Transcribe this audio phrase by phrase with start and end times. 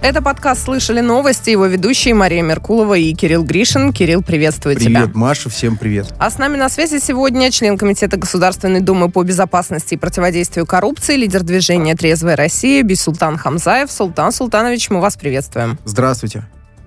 [0.00, 3.92] Это подкаст «Слышали новости», его ведущие Мария Меркулова и Кирилл Гришин.
[3.92, 5.00] Кирилл, приветствую привет, тебя.
[5.00, 6.14] Привет, Маша, всем привет.
[6.18, 11.16] А с нами на связи сегодня член Комитета Государственной Думы по безопасности и противодействию коррупции,
[11.16, 13.90] лидер движения «Трезвая Россия» Бисултан Хамзаев.
[13.90, 15.78] Султан Султанович, мы вас приветствуем.
[15.84, 16.44] Здравствуйте.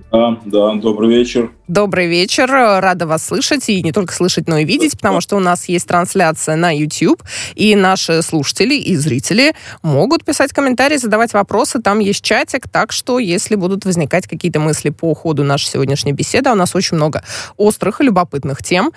[0.09, 1.52] Да, да, добрый вечер.
[1.72, 2.52] Добрый вечер.
[2.52, 3.70] Рада вас слышать.
[3.70, 7.24] И не только слышать, но и видеть, потому что у нас есть трансляция на YouTube.
[7.56, 11.82] И наши слушатели и зрители могут писать комментарии, задавать вопросы.
[11.82, 12.68] Там есть чатик.
[12.68, 16.76] Так что, если будут возникать какие-то мысли по ходу нашей сегодняшней беседы, а у нас
[16.76, 17.24] очень много
[17.56, 18.92] острых и любопытных тем.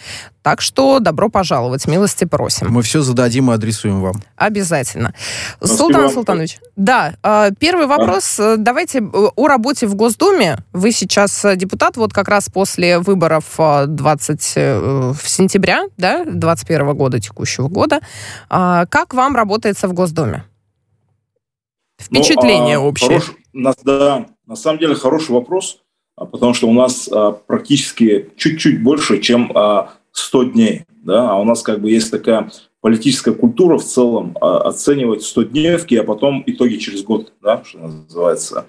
[0.44, 2.70] Так что добро пожаловать, милости просим.
[2.70, 4.22] Мы все зададим и адресуем вам.
[4.36, 5.14] Обязательно.
[5.56, 5.78] Спасибо.
[5.78, 8.38] Султан Султанович, да, а, первый вопрос.
[8.38, 8.56] А.
[8.58, 9.02] Давайте э,
[9.36, 10.58] о работе в Госдуме.
[10.74, 17.20] Вы сейчас депутат, вот как раз после выборов 20 э, в сентября, да, 21 года,
[17.20, 18.00] текущего года.
[18.48, 20.44] А, как вам работается в Госдуме?
[22.00, 23.20] Впечатление ну, общее.
[23.20, 25.82] Хорош, на, да, на самом деле хороший вопрос,
[26.16, 27.06] потому что у нас
[27.46, 29.52] практически чуть-чуть больше, чем
[30.12, 30.86] 100 дней.
[31.04, 31.32] Да?
[31.32, 35.96] А у нас как бы есть такая политическая культура в целом а, оценивать 100 дневки,
[35.96, 38.66] а потом итоги через год, да, что называется.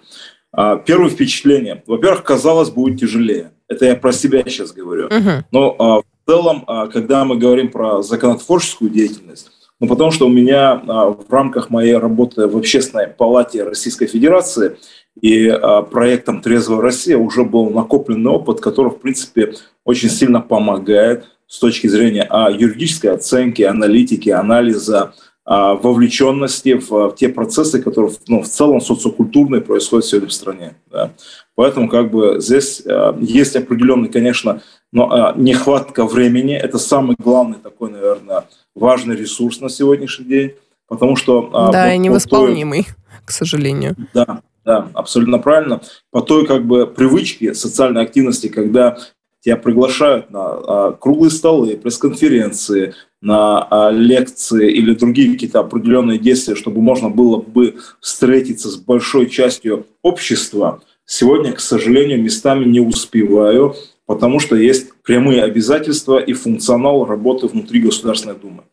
[0.55, 1.83] А, первое впечатление.
[1.85, 3.51] Во-первых, казалось, будет тяжелее.
[3.67, 5.07] Это я про себя сейчас говорю.
[5.07, 5.43] Uh-huh.
[5.51, 10.29] Но а, в целом, а, когда мы говорим про законотворческую деятельность, ну, потому что у
[10.29, 14.77] меня в рамках моей работы в Общественной палате Российской Федерации
[15.19, 15.53] и
[15.91, 21.87] проектом «Трезвая Россия» уже был накопленный опыт, который, в принципе, очень сильно помогает с точки
[21.87, 22.25] зрения
[22.57, 25.13] юридической оценки, аналитики, анализа,
[25.45, 30.75] вовлеченности в, в те процессы, которые ну, в целом социокультурные происходят сегодня в стране.
[30.91, 31.11] Да.
[31.55, 36.53] Поэтому как бы здесь а, есть определенный, конечно, но а, нехватка времени.
[36.53, 40.53] Это самый главный такой, наверное, важный ресурс на сегодняшний день,
[40.88, 41.49] потому что...
[41.53, 42.93] А, да, и невосполнимый, той,
[43.25, 43.95] к сожалению.
[44.13, 45.81] Да, да, абсолютно правильно.
[46.11, 48.97] По той как бы привычке социальной активности, когда
[49.39, 52.95] тебя приглашают на а, круглые столы, пресс-конференции,
[53.25, 59.28] на а, лекции или другие какие-то определенные действия, чтобы можно было бы встретиться с большой
[59.31, 63.75] частью общества, сегодня, к сожалению, местами не успеваю,
[64.06, 68.66] потому что есть прямые обязательства и функционал работы внутри Государственной Думы.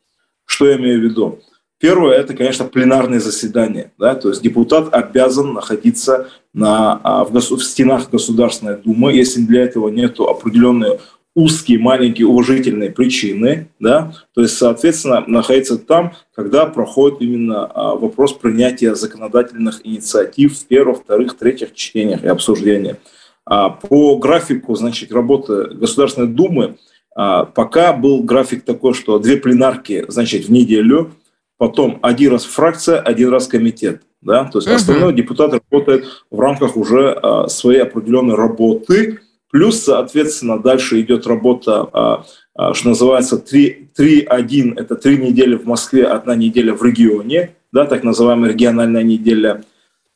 [0.44, 1.38] Что я имею в виду?
[1.80, 3.90] Первое– это, конечно, пленарные заседания.
[3.98, 4.14] Да?
[4.14, 9.88] То есть депутат обязан находиться на, а, в, в стенах Государственной Думы, если для этого
[9.88, 10.98] нет определенной
[11.34, 18.32] узкие, маленькие, уважительные причины, да, то есть, соответственно, находиться там, когда проходит именно а, вопрос
[18.34, 22.98] принятия законодательных инициатив в первых, вторых, третьих чтениях и обсуждениях.
[23.46, 26.76] А, по графику, значит, работы Государственной Думы
[27.14, 31.10] пока был график такой, что две пленарки, значит, в неделю–
[31.62, 34.02] потом один раз фракция, один раз комитет.
[34.20, 34.46] Да?
[34.46, 34.74] То есть uh-huh.
[34.74, 39.20] остальной депутат работает в рамках уже а, своей определенной работы,
[39.52, 42.24] плюс, соответственно, дальше идет работа, а,
[42.54, 48.02] а, что называется 3-1, это три недели в Москве, одна неделя в регионе, да, так
[48.02, 49.62] называемая региональная неделя.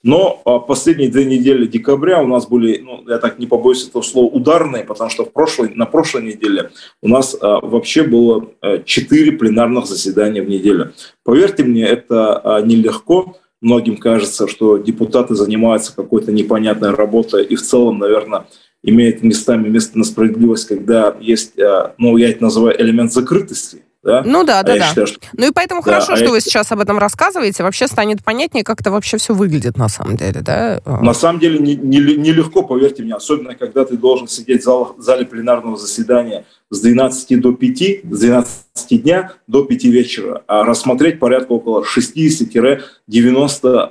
[0.03, 4.03] Но а, последние две недели декабря у нас были, ну, я так не побоюсь этого
[4.03, 6.71] слова, ударные, потому что в прошлой, на прошлой неделе
[7.03, 8.49] у нас а, вообще было
[8.85, 10.93] четыре пленарных заседания в неделю.
[11.25, 13.37] Поверьте мне, это а, нелегко.
[13.61, 18.47] Многим кажется, что депутаты занимаются какой-то непонятной работой и в целом, наверное,
[18.87, 24.23] имеет местами место на справедливость, когда есть, а, ну, я это называю элемент закрытости да?
[24.25, 24.89] Ну да, да, а да.
[24.89, 25.19] Считаю, что...
[25.35, 26.31] Ну и поэтому да, хорошо, а что я...
[26.31, 27.63] вы сейчас об этом рассказываете.
[27.63, 30.81] Вообще станет понятнее, как это вообще все выглядит на самом деле, да?
[30.85, 34.95] На самом деле нелегко, не, не поверьте мне, особенно когда ты должен сидеть в, зал,
[34.97, 37.79] в зале пленарного заседания с 12 до 5,
[38.11, 42.89] с 12 дня до 5 вечера, а рассмотреть порядка около 60-90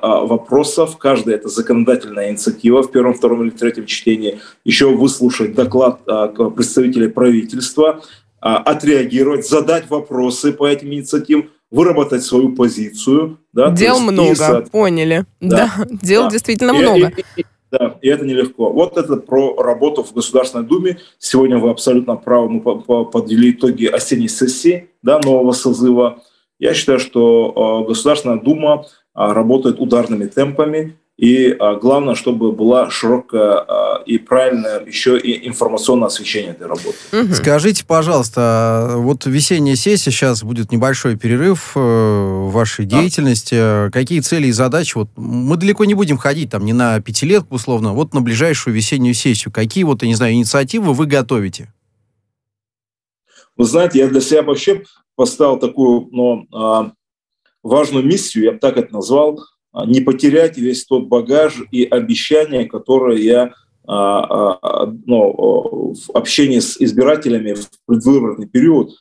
[0.02, 0.98] а, вопросов.
[0.98, 4.40] Каждая это законодательная инициатива в первом, втором или третьем чтении.
[4.66, 8.02] Еще выслушать доклад а, представителей правительства, а,
[8.54, 13.40] отреагировать, задать вопросы по этим инициативам, выработать свою позицию.
[13.54, 15.26] Да, Дел есть, много, и, поняли.
[15.42, 16.30] Да, да дел да.
[16.30, 17.12] действительно и, много.
[17.18, 18.70] И, и, да, и это нелегко.
[18.70, 21.00] Вот это про работу в Государственной Думе.
[21.18, 26.20] Сегодня вы абсолютно правы, мы подвели итоги осенней сессии да, нового созыва.
[26.60, 30.98] Я считаю, что а, Государственная Дума а, работает ударными темпами.
[31.18, 36.98] И а, главное, чтобы была широкая а, и правильная еще и информационное освещение этой работы.
[37.14, 37.34] Угу.
[37.36, 43.00] Скажите, пожалуйста, вот весенняя сессия, сейчас будет небольшой перерыв э, в вашей да.
[43.00, 43.90] деятельности.
[43.92, 44.98] Какие цели и задачи?
[44.98, 49.14] Вот мы далеко не будем ходить, там, не на пятилетку, условно, вот на ближайшую весеннюю
[49.14, 49.54] сессию.
[49.54, 51.72] Какие вот, я не знаю, инициативы вы готовите?
[53.56, 54.84] Вы знаете, я для себя вообще
[55.16, 56.94] поставил такую ну,
[57.64, 59.55] важную миссию, я бы так это назвал– а,
[59.86, 63.54] не потерять весь тот багаж и обещания, которые я
[63.88, 68.92] а, а, ну, в общении с избирателями в предвыборный период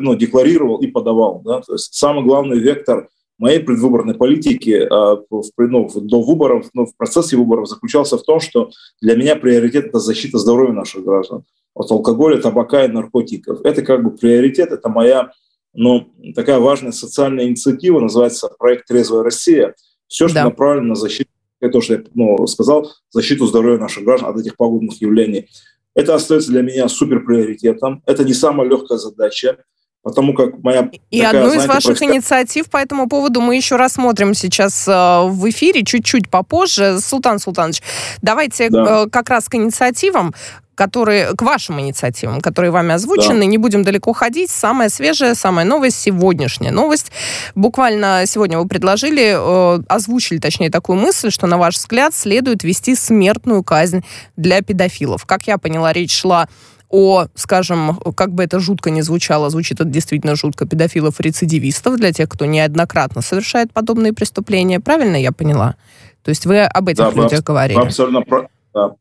[0.00, 1.40] ну, декларировал и подавал.
[1.44, 1.62] Да?
[1.62, 7.68] То есть самый главный вектор моей предвыборной политики ну, до выборов, ну, в процессе выборов
[7.68, 8.70] заключался в том, что
[9.00, 11.44] для меня приоритет– это защита здоровья наших граждан
[11.74, 13.60] от алкоголя, табака и наркотиков.
[13.64, 15.30] Это как бы приоритет, это моя
[15.72, 19.74] ну, такая важная социальная инициатива, называется проект «Трезвая Россия»,
[20.08, 20.44] все, что да.
[20.44, 24.56] направлено на защиту, это то, что я ну, сказал, защиту здоровья наших граждан от этих
[24.56, 25.48] пагубных явлений.
[25.94, 28.02] Это остается для меня супер приоритетом.
[28.06, 29.58] Это не самая легкая задача,
[30.02, 30.90] потому как моя...
[31.10, 32.14] И такая, одну из знаете, ваших простая...
[32.14, 36.98] инициатив по этому поводу мы еще рассмотрим сейчас э, в эфире чуть-чуть попозже.
[37.00, 37.82] Султан Султанович,
[38.22, 39.04] давайте да.
[39.04, 40.34] э, как раз к инициативам
[40.78, 43.40] которые, к вашим инициативам, которые вами озвучены.
[43.40, 43.46] Да.
[43.46, 44.48] Не будем далеко ходить.
[44.48, 47.10] Самая свежая, самая новость, сегодняшняя новость.
[47.56, 52.94] Буквально сегодня вы предложили, э, озвучили, точнее, такую мысль, что, на ваш взгляд, следует ввести
[52.94, 54.04] смертную казнь
[54.36, 55.26] для педофилов.
[55.26, 56.48] Как я поняла, речь шла
[56.88, 62.28] о, скажем, как бы это жутко не звучало, звучит это действительно жутко, педофилов-рецидивистов, для тех,
[62.28, 64.78] кто неоднократно совершает подобные преступления.
[64.78, 65.74] Правильно я поняла?
[66.22, 67.78] То есть вы об этих да, людях вы, говорили?
[67.78, 68.22] Вы абсолютно,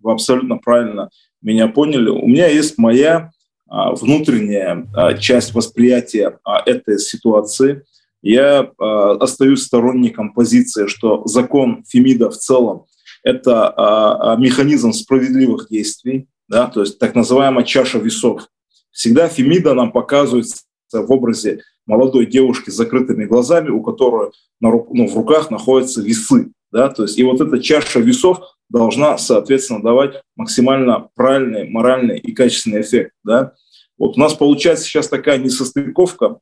[0.01, 1.09] вы абсолютно правильно
[1.47, 2.09] меня поняли.
[2.09, 3.31] У меня есть моя
[3.69, 7.83] а, внутренняя а, часть восприятия а, этой ситуации.
[8.21, 12.88] Я остаюсь сторонником позиции, что закон Фемида в целом–
[13.23, 18.47] это механизм справедливых действий, да, то есть так называемая чаша весов.
[18.91, 25.07] Всегда Фемида нам показывается в образе молодой девушки с закрытыми глазами, у которой на, ну,
[25.07, 26.51] в руках находятся весы.
[26.71, 28.39] Да, то есть и вот эта чаша весов
[28.69, 33.14] должна, соответственно, давать максимально правильный, моральный и качественный эффект.
[33.24, 33.54] Да?
[33.98, 36.40] Вот у нас получается сейчас такая несостыковка.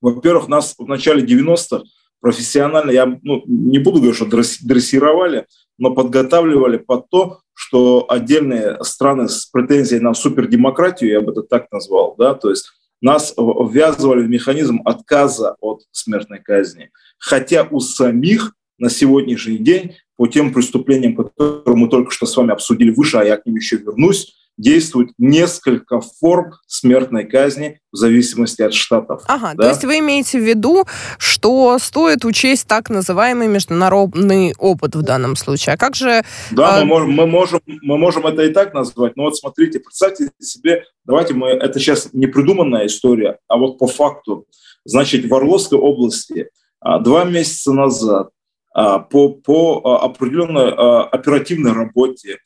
[0.00, 1.84] Во-первых, нас в начале 90-х
[2.20, 5.46] профессионально, я ну, не буду говорить, что дрессировали,
[5.78, 11.70] но подготавливали под то, что отдельные страны с претензией на супердемократию, я бы это так
[11.72, 12.70] назвал, да, то есть
[13.02, 16.90] нас ввязывали в механизм отказа от смертной казни.
[17.18, 22.52] Хотя у самих на сегодняшний день по тем преступлениям, которые мы только что с вами
[22.52, 28.60] обсудили выше, а я к ним еще вернусь, действует несколько форм смертной казни в зависимости
[28.60, 29.22] от штатов.
[29.28, 29.62] Ага, да?
[29.62, 30.84] то есть вы имеете в виду,
[31.16, 35.76] что стоит учесть так называемый международный опыт в данном случае.
[35.76, 36.22] А как же...
[36.50, 36.80] Да, а...
[36.80, 40.84] мы, можем, мы, можем, мы можем это и так назвать, но вот смотрите, представьте себе,
[41.06, 44.44] давайте мы, это сейчас не придуманная история, а вот по факту.
[44.84, 48.28] Значит, в Орловской области а, два месяца назад
[48.72, 52.38] по, по а, определенной а, оперативной работе,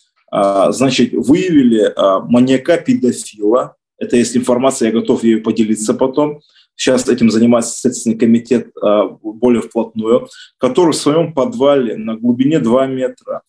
[0.71, 1.93] значит, выявили
[2.29, 3.76] маньяка-педофила.
[3.99, 6.41] Это есть информация, я готов ею поделиться потом.
[6.75, 8.73] Сейчас этим занимается Следственный комитет
[9.23, 10.26] более вплотную,
[10.59, 13.43] который в своем подвале на глубине 2 метра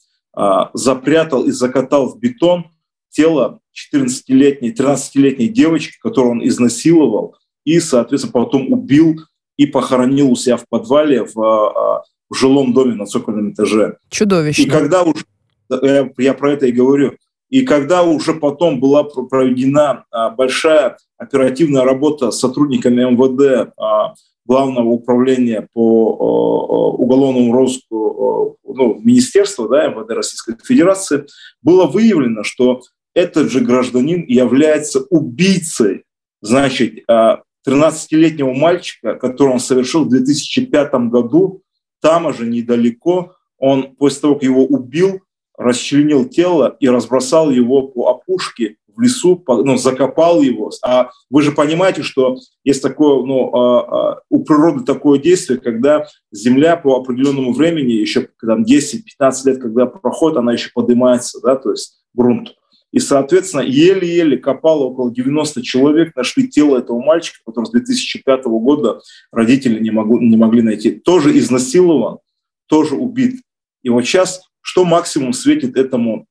[0.76, 2.66] запрятал и закатал в бетон
[3.10, 3.62] тело
[3.94, 9.20] 14-летней, 13-летней девочки, которую он изнасиловал и, соответственно, потом убил
[9.58, 13.98] и похоронил у себя в подвале в в жилом доме на цокольном этаже.
[14.10, 14.62] Чудовищно.
[14.62, 15.26] И когда уже,
[15.70, 17.16] я, я про это и говорю,
[17.50, 24.14] и когда уже потом была проведена а, большая оперативная работа с сотрудниками МВД, а,
[24.48, 31.26] Главного управления по а, уголовному розыску ну, министерства да, МВД Российской Федерации,
[31.62, 32.82] было выявлено, что
[33.14, 36.04] этот же гражданин является убийцей,
[36.42, 41.64] значит, 13-летнего мальчика, который он совершил в 2005 году
[42.06, 45.22] там же недалеко он после того, как его убил,
[45.58, 50.70] расчленил тело и разбросал его по опушке в лесу, ну, закопал его.
[50.86, 56.06] А вы же понимаете, что есть такое, ну, а, а, у природы такое действие, когда
[56.32, 59.02] Земля по определенному времени, еще там 10-15
[59.46, 62.54] лет, когда проходит, она еще поднимается, да, то есть грунт.
[62.96, 69.02] И, соответственно, еле-еле копало около 90 человек, нашли тело этого мальчика, который с 2005 года
[69.34, 70.92] родители не, могу, не могли найти.
[70.92, 72.20] Тоже изнасилован,
[72.68, 73.42] тоже убит.
[73.84, 76.26] И вот сейчас что максимум светит этому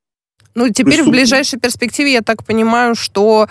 [0.54, 3.49] ну, теперь в ближайшей перспективе, я так понимаю, что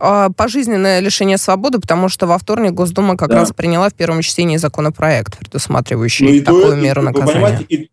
[0.00, 3.36] э, пожизненное лишение свободы, потому что во вторник Госдума как да.
[3.36, 7.64] раз приняла в первом чтении законопроект, предусматривающий ну, такую меру наказания.
[7.68, 7.88] И,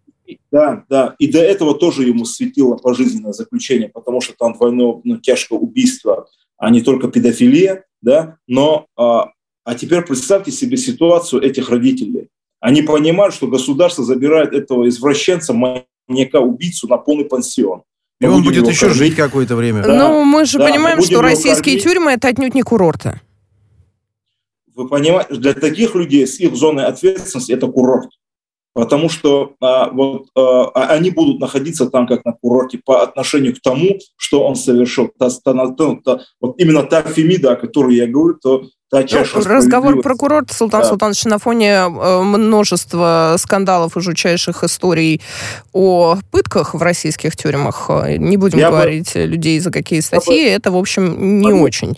[0.57, 1.15] да, да.
[1.19, 6.27] И до этого тоже ему светило пожизненное заключение, потому что там двойное ну, тяжкое убийство,
[6.57, 8.37] а не только педофилия, да.
[8.47, 9.29] Но а,
[9.63, 12.29] а теперь представьте себе ситуацию этих родителей.
[12.59, 17.83] Они понимают, что государство забирает этого извращенца, маньяка, убийцу на полный пансион.
[18.19, 18.97] И он будет еще кормить.
[18.97, 19.83] жить какое-то время.
[19.83, 21.83] Да, ну, мы же да, понимаем, мы что российские кормить.
[21.83, 23.21] тюрьмы это отнюдь не курорты.
[24.73, 28.09] Вы понимаете, для таких людей с их зоной ответственности это курорт.
[28.77, 33.55] Потому что а, вот, а, а, они будут находиться там как на курорте по отношению
[33.55, 35.09] к тому, что он совершил.
[35.17, 39.07] Та, та, та, та, вот именно та фемида, о которой я говорю, то та ну,
[39.07, 40.87] чаша Разговор про курорт, Султан да.
[40.87, 45.21] Султанович, на фоне э, множества скандалов и жутчайших историй
[45.73, 49.21] о пытках в российских тюрьмах, э, не будем я говорить бы...
[49.21, 50.49] людей за какие статьи, бы...
[50.49, 51.63] это, в общем, не Мария.
[51.63, 51.97] очень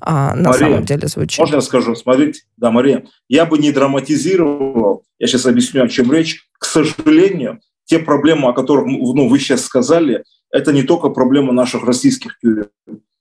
[0.00, 1.38] а, на Мария, самом деле звучит.
[1.38, 1.94] Можно я скажу?
[1.94, 6.46] Смотрите, да, Мария, я бы не драматизировал, я сейчас объясню, о чем речь.
[6.58, 11.84] К сожалению, те проблемы, о которых ну, вы сейчас сказали, это не только проблема наших
[11.84, 12.68] российских тюрем.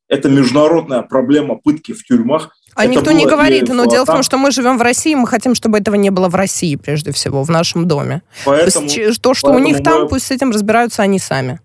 [0.08, 2.56] Это международная проблема пытки в тюрьмах.
[2.80, 5.28] А это никто не говорит, но дело в том, что мы живем в России, мы
[5.28, 8.22] хотим, чтобы этого не было в России, прежде всего, в нашем доме.
[8.46, 10.08] Поэтому, то, есть, то что у них там, мы...
[10.08, 11.60] пусть с этим разбираются они сами.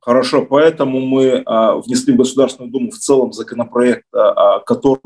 [0.00, 5.02] Хорошо, поэтому мы а, внесли в Государственную Думу в целом законопроект, а, а который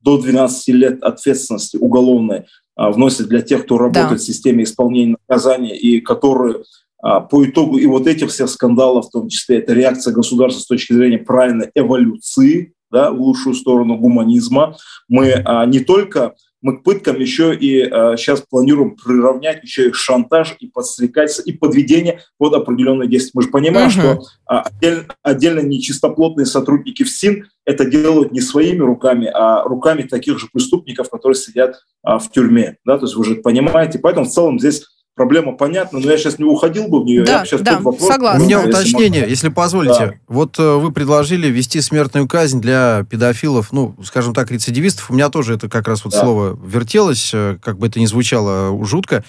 [0.00, 4.16] до 12 лет ответственности уголовной а, вносит для тех, кто работает да.
[4.16, 6.62] в системе исполнения наказания и которые
[7.02, 10.66] а, по итогу и вот этих всех скандалов, в том числе это реакция государства с
[10.66, 14.76] точки зрения правильной эволюции, да, в лучшую сторону гуманизма.
[15.08, 19.92] Мы а, не только мы к пыткам еще и а, сейчас планируем приравнять еще и
[19.92, 23.32] шантаж, и подстрекательство, и подведение под определенные действия.
[23.34, 23.90] Мы же понимаем, uh-huh.
[23.90, 30.02] что а, отдельно, отдельно нечистоплотные сотрудники в СИН это делают не своими руками, а руками
[30.02, 32.76] таких же преступников, которые сидят а, в тюрьме.
[32.84, 32.96] Да?
[32.96, 33.98] То есть вы же понимаете.
[33.98, 37.24] Поэтому в целом здесь проблема понятна, но я сейчас не уходил бы в нее.
[37.24, 38.42] Да, я сейчас да, вопрос, согласна.
[38.42, 40.06] У меня уточнение, если, если позволите.
[40.06, 40.14] Да.
[40.28, 45.10] Вот э, вы предложили ввести смертную казнь для педофилов, ну, скажем так, рецидивистов.
[45.10, 46.20] У меня тоже это как раз вот да.
[46.20, 49.24] слово вертелось, э, как бы это ни звучало э, жутко.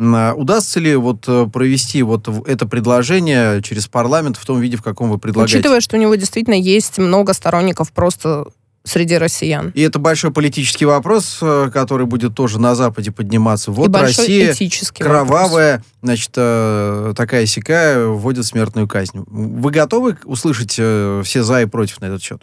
[0.00, 5.10] А удастся ли вот провести вот это предложение через парламент в том виде, в каком
[5.10, 5.56] вы предлагаете?
[5.56, 8.44] Учитывая, что у него действительно есть много сторонников просто
[8.88, 9.70] среди россиян.
[9.74, 13.70] И это большой политический вопрос, э, который будет тоже на Западе подниматься.
[13.70, 14.54] Вот И Россия
[14.94, 15.92] кровавая, вопрос.
[16.02, 19.24] значит, э, такая сякая, вводит смертную казнь.
[19.26, 22.42] Вы готовы услышать э, все за и против на этот счет?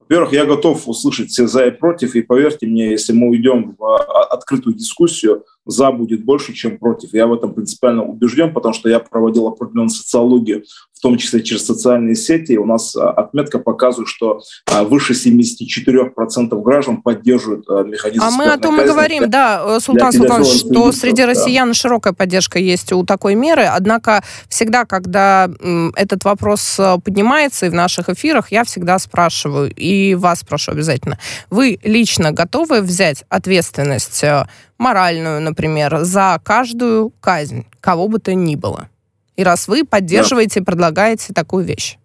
[0.00, 3.84] Во-первых, я готов услышать все за и против, и поверьте мне, если мы уйдем в
[3.84, 7.12] а, открытую дискуссию, за будет больше, чем против.
[7.12, 10.64] Я в этом принципиально убежден, потому что я проводил определенную социологию
[11.00, 12.58] в том числе через социальные сети.
[12.58, 18.44] У нас а, отметка показывает, что а, выше 74% граждан поддерживают а, механизм А мы
[18.44, 21.74] о том и говорим, да, э, Султан Султанович, что среди россиян да.
[21.74, 23.62] широкая поддержка есть у такой меры.
[23.62, 25.48] Однако всегда, когда
[25.96, 31.18] этот вопрос э, поднимается и в наших эфирах, я всегда спрашиваю, и вас прошу обязательно,
[31.48, 34.44] вы лично готовы взять ответственность э,
[34.80, 38.88] моральную, например, за каждую казнь, кого бы то ни было?
[39.36, 40.66] И раз вы поддерживаете, да.
[40.66, 41.98] предлагаете такую вещь.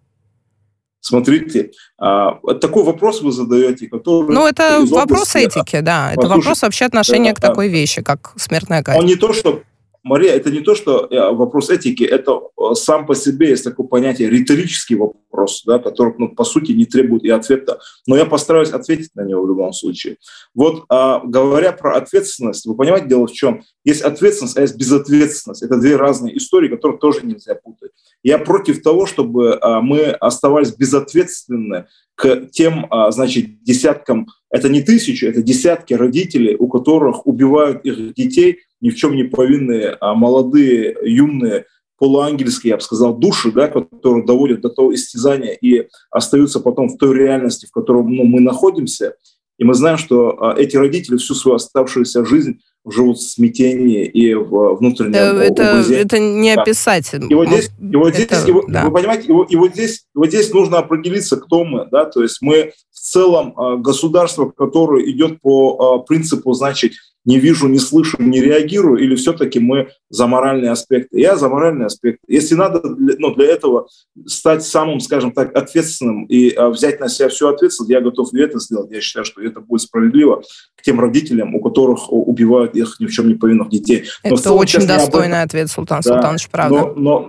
[1.00, 4.34] Смотрите, а, такой вопрос вы задаете, который...
[4.34, 6.12] Ну, это вопрос этики, да.
[6.12, 8.98] Это вопрос вообще отношения да, к такой вещи, как смертная казнь.
[8.98, 9.62] Он не то, что
[10.06, 13.88] Мария, это не то, что э, вопрос этики, это э, сам по себе есть такое
[13.88, 17.80] понятие риторический вопрос, да, который, ну, по сути, не требует и ответа.
[18.06, 20.18] Но я постараюсь ответить на него в любом случае.
[20.54, 23.64] Вот а, говоря про ответственность, вы понимаете, дело в чем?
[23.84, 25.64] Есть ответственность, а есть безответственность.
[25.64, 27.90] Это две разные истории, которые тоже нельзя путать.
[28.22, 34.82] Я против того, чтобы а, мы оставались безответственны к тем, а, значит, десяткам, это не
[34.82, 40.14] тысячи, это десятки родителей, у которых убивают их детей– ни в чем не повинные, а
[40.14, 41.64] молодые, юные,
[41.98, 46.98] полуангельские, я бы сказал, души, да, которые доводят до того истязания и остаются потом в
[46.98, 49.14] той реальности, в которой ну, мы находимся.
[49.58, 54.34] И мы знаем, что а, эти родители всю свою оставшуюся жизнь живут в смятении и
[54.34, 57.12] в внутреннем это, это не описать.
[57.14, 58.84] И вот здесь, и вот здесь это, и, да.
[58.84, 62.04] вы понимаете, и вот, и вот здесь, и вот здесь нужно определиться, кто мы, да,
[62.04, 66.92] то есть мы в целом а, государство, которое идет по а, принципу, значит,
[67.26, 71.20] не вижу, не слышу, не реагирую, или все-таки мы за моральные аспекты?
[71.20, 72.20] Я за моральные аспекты.
[72.28, 73.88] Если надо ну, для этого
[74.26, 78.40] стать самым, скажем так, ответственным и а, взять на себя всю ответственность, я готов и
[78.40, 78.92] это сделать.
[78.92, 80.42] Я считаю, что это будет справедливо
[80.76, 84.04] к тем родителям, у которых убивают их ни в чем не повинных детей.
[84.22, 86.76] Но это целом, очень достойный ответ, Султан да, Султанович, правда.
[86.76, 87.28] Но, но,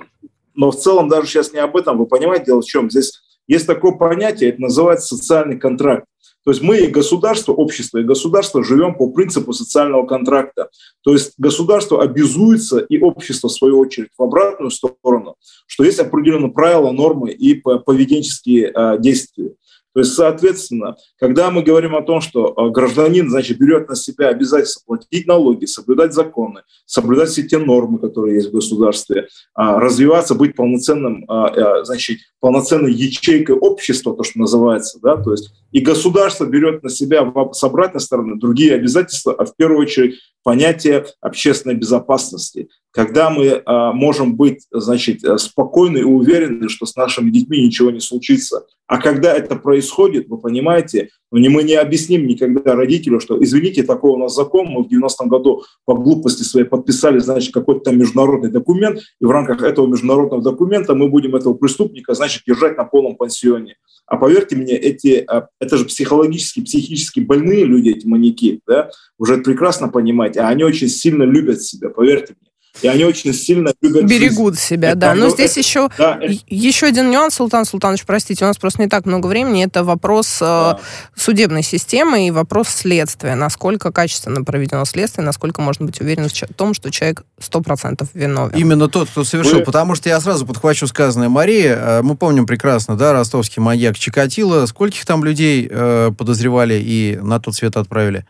[0.53, 1.97] но в целом даже сейчас не об этом.
[1.97, 2.91] Вы понимаете, дело в чем?
[2.91, 6.05] Здесь есть такое понятие, это называется социальный контракт.
[6.47, 10.69] То есть мы и государство, общество и государство живем по принципу социального контракта.
[11.03, 15.35] То есть государство обязуется и общество, в свою очередь, в обратную сторону,
[15.65, 19.55] что есть определенные правила, нормы и поведенческие э, действия.
[19.97, 24.27] То есть, соответственно, когда мы говорим о том, что э, гражданин, значит, берет на себя
[24.27, 30.35] обязательство платить налоги, соблюдать законы, соблюдать все те нормы, которые есть в государстве, а, развиваться,
[30.35, 36.45] быть полноценным, а, значит, полноценной ячейкой общества, то, что называется, да, то есть и государство
[36.45, 42.69] берет на себя с обратной стороны другие обязательства, а в первую очередь понятие общественной безопасности.
[42.97, 47.99] Когда мы а, можем быть, значит, спокойны и уверены, что с нашими детьми ничего не
[47.99, 48.65] случится.
[48.87, 53.83] А когда это происходит, вы понимаете, ну, не, мы не объясним никогда родителю, что, извините,
[53.83, 58.49] такой у нас закон, мы в 90-м году по глупости своей подписали, значит, какой-то международный
[58.49, 63.15] документ, и в рамках этого международного документа мы будем этого преступника, значит, держать на полном
[63.15, 63.75] пансионе.
[64.07, 68.89] А поверьте мне, эти, а, это же психологически, психически больные люди, эти маньяки, да,
[69.19, 72.47] уже прекрасно понимаете, а они очень сильно любят себя, поверьте мне
[72.81, 74.65] и они очень сильно любят Берегут жизнь.
[74.65, 75.15] себя, это, да.
[75.15, 78.81] Но ну, здесь это, еще, да, еще один нюанс, Султан Султанович, простите, у нас просто
[78.81, 80.79] не так много времени, это вопрос э, да.
[81.15, 83.35] судебной системы и вопрос следствия.
[83.35, 88.57] Насколько качественно проведено следствие, насколько можно быть уверен в том, что человек 100% виновен.
[88.57, 89.59] Именно тот, кто совершил.
[89.59, 89.63] Вы...
[89.63, 91.75] Потому что я сразу подхвачу сказанное Мария.
[91.75, 94.65] Э, мы помним прекрасно, да, ростовский маньяк Чикатило.
[94.65, 98.25] Скольких там людей э, подозревали и на тот свет отправили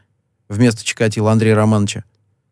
[0.50, 2.04] вместо Чикатила Андрея Романовича?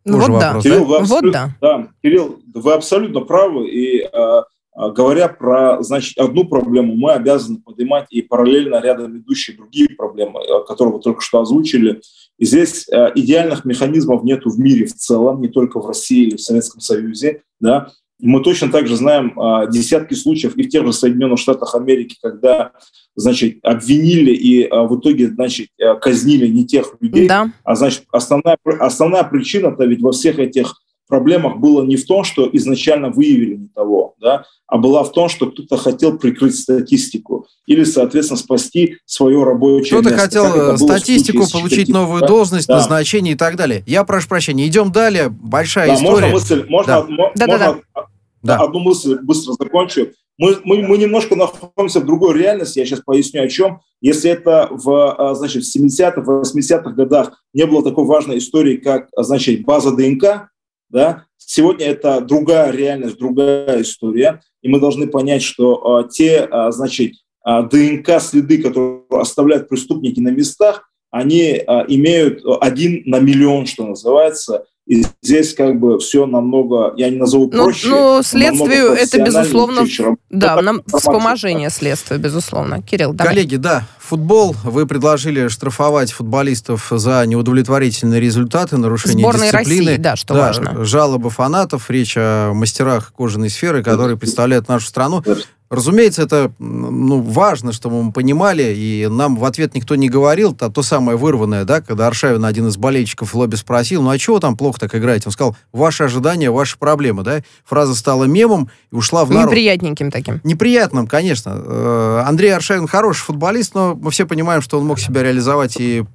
[0.05, 0.61] Ну, вот вопрос, да.
[0.61, 1.49] Кирилл, вы вот да.
[1.59, 1.87] да.
[2.03, 3.67] Кирилл, вы абсолютно правы.
[3.67, 4.41] И э,
[4.75, 10.95] говоря про значит, одну проблему, мы обязаны поднимать и параллельно рядом идущие другие проблемы, которые
[10.95, 12.01] вы только что озвучили.
[12.37, 16.35] И здесь э, идеальных механизмов нету в мире в целом, не только в России или
[16.35, 17.41] в Советском Союзе.
[17.59, 17.89] Да?
[18.19, 22.71] Мы точно также знаем э, десятки случаев и в тех же Соединенных Штатах Америки, когда
[23.15, 27.27] значит, обвинили и а, в итоге, значит, э, казнили не тех людей.
[27.27, 27.51] Да.
[27.63, 30.75] А значит, основная, основная причина-то ведь во всех этих
[31.07, 35.29] проблемах было не в том, что изначально выявили не того, да, а была в том,
[35.29, 40.27] что кто-то хотел прикрыть статистику или, соответственно, спасти свое рабочее кто-то место.
[40.27, 42.27] Кто-то хотел статистику, получить новую да?
[42.27, 42.77] должность, да.
[42.77, 43.83] назначение и так далее.
[43.85, 44.65] Я прошу прощения.
[44.67, 45.29] Идем далее.
[45.29, 46.11] Большая да, история.
[46.11, 47.03] Можно мысль, можно, да.
[47.03, 48.05] можно да, да,
[48.41, 48.57] да.
[48.57, 50.09] одну мысль быстро закончу.
[50.37, 53.79] Мы, мы, мы немножко находимся в другой реальности, я сейчас поясню о чем.
[54.01, 59.07] Если это в, а, значит, в 70-х, 80-х годах не было такой важной истории, как
[59.15, 60.49] значит, база ДНК,
[60.95, 66.71] да, сегодня это другая реальность, другая история, и мы должны понять, что а, те а,
[66.71, 73.85] значит, а, ДНК-следы, которые оставляют преступники на местах, они а, имеют один на миллион, что
[73.85, 77.87] называется, и здесь как бы все намного, я не назову ну, проще.
[77.87, 79.81] Ну, следствию это, безусловно,
[80.29, 82.83] да, нам вспоможение следствия, безусловно.
[82.83, 83.33] Кирилл, давай.
[83.33, 84.55] Коллеги, да, футбол.
[84.63, 89.85] Вы предложили штрафовать футболистов за неудовлетворительные результаты, нарушение Сборной дисциплины.
[89.85, 90.85] России, да, что да, важно.
[90.85, 95.23] Жалобы фанатов, речь о мастерах кожаной сферы, которые представляют нашу страну.
[95.69, 100.69] Разумеется, это ну, важно, чтобы мы понимали, и нам в ответ никто не говорил, то,
[100.69, 104.39] то самое вырванное, да, когда Аршавин, один из болельщиков в лобби спросил, ну а чего
[104.39, 105.23] там плохо так играете?
[105.27, 107.41] Он сказал, ваши ожидания, ваши проблемы, да?
[107.65, 109.47] Фраза стала мемом и ушла в народ.
[109.47, 110.39] Неприятненьким таким.
[110.43, 111.53] Неприятным, конечно.
[111.55, 116.05] Э, Андрей Аршавин хороший футболист, но мы все понимаем, что он мог себя реализовать и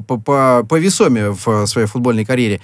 [0.00, 2.60] по, по весоме в своей футбольной карьере.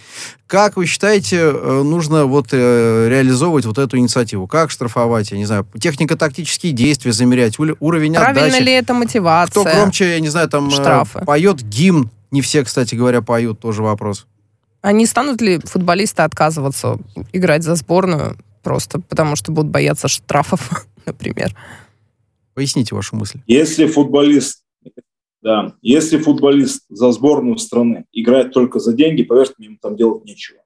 [0.46, 4.46] Как вы считаете, э, нужно вот э, реализовывать вот эту инициативу?
[4.46, 8.62] Как штрафовать, я не знаю, технико-тактические действия замерять, уровень Правильно отдачи?
[8.62, 9.50] ли это мотивация?
[9.50, 11.24] Кто громче, я не знаю, там э, Штрафы.
[11.24, 12.10] поет гимн?
[12.30, 14.26] Не все, кстати говоря, поют, тоже вопрос.
[14.80, 16.98] А не станут ли футболисты отказываться
[17.32, 21.54] играть за сборную просто потому, что будут бояться штрафов, например?
[22.54, 23.40] Поясните вашу мысль.
[23.46, 24.62] Если футболист
[25.40, 25.74] да.
[25.82, 30.60] Если футболист за сборную страны играет только за деньги, поверьте мне, ему там делать нечего.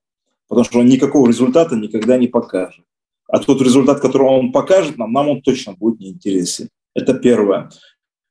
[0.49, 2.85] Потому что он никакого результата никогда не покажет.
[3.29, 6.69] А тот результат, который он покажет нам, нам он точно будет неинтересен.
[6.95, 7.71] Это первое.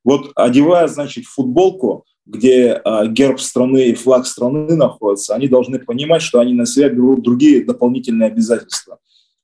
[0.04, 6.22] Вот одевая, значит, футболку, где э, герб страны и флаг страны находятся, они должны понимать,
[6.22, 8.98] что они на себя берут другие дополнительные обязательства.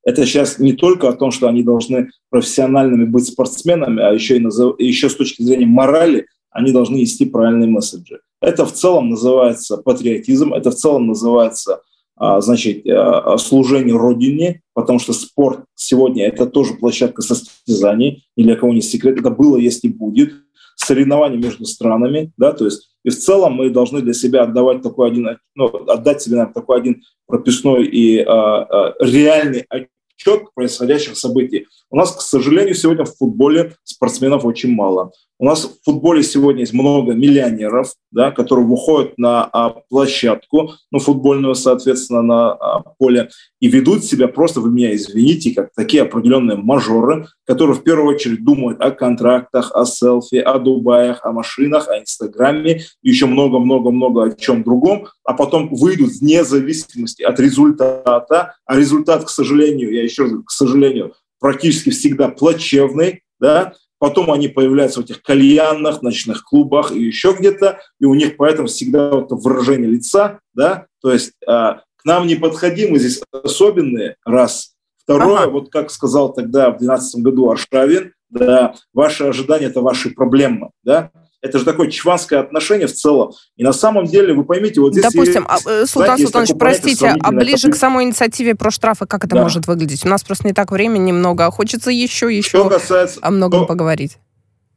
[0.05, 4.41] Это сейчас не только о том, что они должны профессиональными быть спортсменами, а еще и
[4.41, 4.79] назов...
[4.79, 8.21] еще с точки зрения морали они должны нести правильные месседжи.
[8.41, 11.83] Это в целом называется патриотизм, это в целом называется
[12.17, 18.57] а, значит, а, служение Родине, потому что спорт сегодня это тоже площадка состязаний, ни для
[18.57, 20.33] кого не секрет, это было, есть и будет,
[20.77, 25.09] соревнования между странами, да, то есть и в целом мы должны для себя отдавать такой
[25.09, 31.67] один, ну, отдать себе наверное, такой один прописной и а, а, реальный отчет происходящих событий.
[31.91, 35.13] У нас, к сожалению, сегодня в футболе спортсменов очень мало.
[35.41, 40.99] У нас в футболе сегодня есть много миллионеров, да, которые выходят на а, площадку, ну,
[40.99, 43.29] футбольную, соответственно, на а, поле,
[43.61, 48.45] и ведут себя просто, вы меня извините, как такие определенные мажоры, которые в первую очередь
[48.45, 54.65] думают о контрактах, о селфи, о Дубаях, о машинах, о Инстаграме, еще много-много-много о чем
[54.65, 60.33] другом, а потом выйдут вне зависимости от результата, а результат, к сожалению, я еще раз
[60.33, 66.93] говорю, к сожалению, практически всегда плачевный, да, потом они появляются в этих кальянных, ночных клубах
[66.93, 71.83] и еще где-то, и у них поэтому всегда вот выражение лица, да, то есть а,
[71.97, 74.75] к нам не подходи, мы здесь особенные, раз.
[75.03, 75.51] Второе, ага.
[75.51, 81.11] вот как сказал тогда в 2012 году Аршавин, да, ваши ожидания– это ваши проблемы, да,
[81.41, 83.33] это же такое чванское отношение в целом.
[83.57, 85.05] И на самом деле, вы поймите, вот здесь...
[85.05, 89.37] Допустим, есть, а, Султан Султанович, простите, а ближе к самой инициативе про штрафы, как это
[89.37, 89.43] да.
[89.43, 90.05] может выглядеть?
[90.05, 93.61] У нас просто не так времени немного, а хочется еще, еще что касается, о многом
[93.61, 94.19] что, поговорить.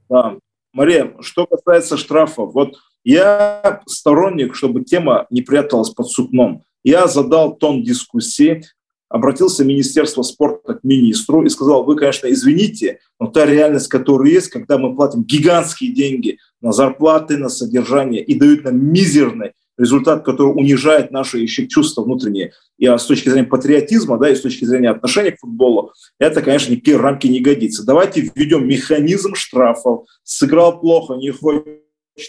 [0.10, 0.36] Да.
[0.74, 6.64] Мария, что касается штрафов, вот я сторонник, чтобы тема не пряталась под сукном.
[6.84, 8.64] Я задал тон дискуссии,
[9.10, 14.32] обратился в Министерство спорта к министру и сказал, вы, конечно, извините, но та реальность, которая
[14.32, 20.24] есть, когда мы платим гигантские деньги на зарплаты, на содержание и дают нам мизерный результат,
[20.24, 22.54] который унижает наши еще чувства внутренние.
[22.78, 26.72] И с точки зрения патриотизма, да, и с точки зрения отношения к футболу, это, конечно,
[26.72, 27.86] никакие рамки не годится.
[27.86, 30.06] Давайте введем механизм штрафов.
[30.24, 31.66] Сыграл плохо, не хочет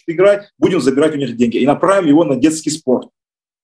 [0.06, 1.58] играть, будем забирать у них деньги.
[1.58, 3.08] И направим его на детский спорт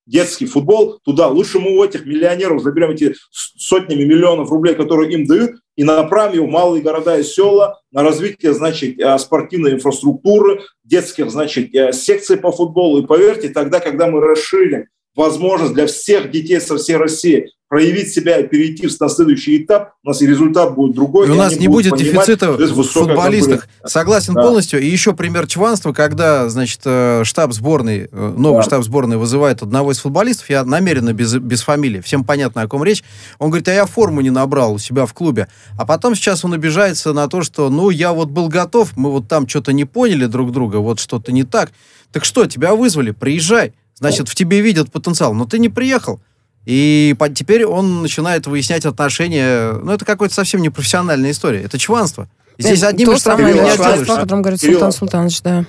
[0.09, 1.29] детский футбол туда.
[1.29, 6.35] Лучше мы у этих миллионеров заберем эти сотнями миллионов рублей, которые им дают, и направим
[6.35, 11.93] его в малые города и села на развитие, значит, э, спортивной инфраструктуры, детских, значит, э,
[11.93, 13.03] секций по футболу.
[13.03, 14.87] И поверьте, тогда, когда мы расширим
[15.19, 20.09] возможность для всех детей со всей России проявить себя и перейти на следующий этап, у
[20.09, 21.27] нас и результат будет другой.
[21.27, 23.69] И у нас не будет дефицита в футболистах.
[23.85, 24.41] Согласен да.
[24.41, 24.81] полностью.
[24.81, 28.63] И еще пример чванства, когда, значит, э, штаб сборной, э, новый да.
[28.63, 32.85] штаб сборной вызывает одного из футболистов, я намеренно без, без фамилии, всем понятно, о ком
[32.85, 33.05] речь,
[33.39, 35.49] он говорит, а я форму не набрал у себя в клубе.
[35.77, 39.29] А потом сейчас он обижается на то, что, ну, я вот был готов, мы вот
[39.29, 41.73] там что-то не поняли друг друга, вот что-то не так.
[42.13, 43.75] Так что, тебя вызвали, приезжай.
[43.99, 46.21] Значит, в тебе видят потенциал, но ты не приехал.
[46.67, 49.73] И теперь он начинает выяснять отношения.
[49.73, 51.63] Ну, это какая-то совсем не профессиональная история.
[51.63, 52.29] Это чванство.
[52.59, 55.65] Здесь одним То самое не чванство, о котором говорит Султан Султанович, да.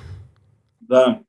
[0.82, 1.20] Да.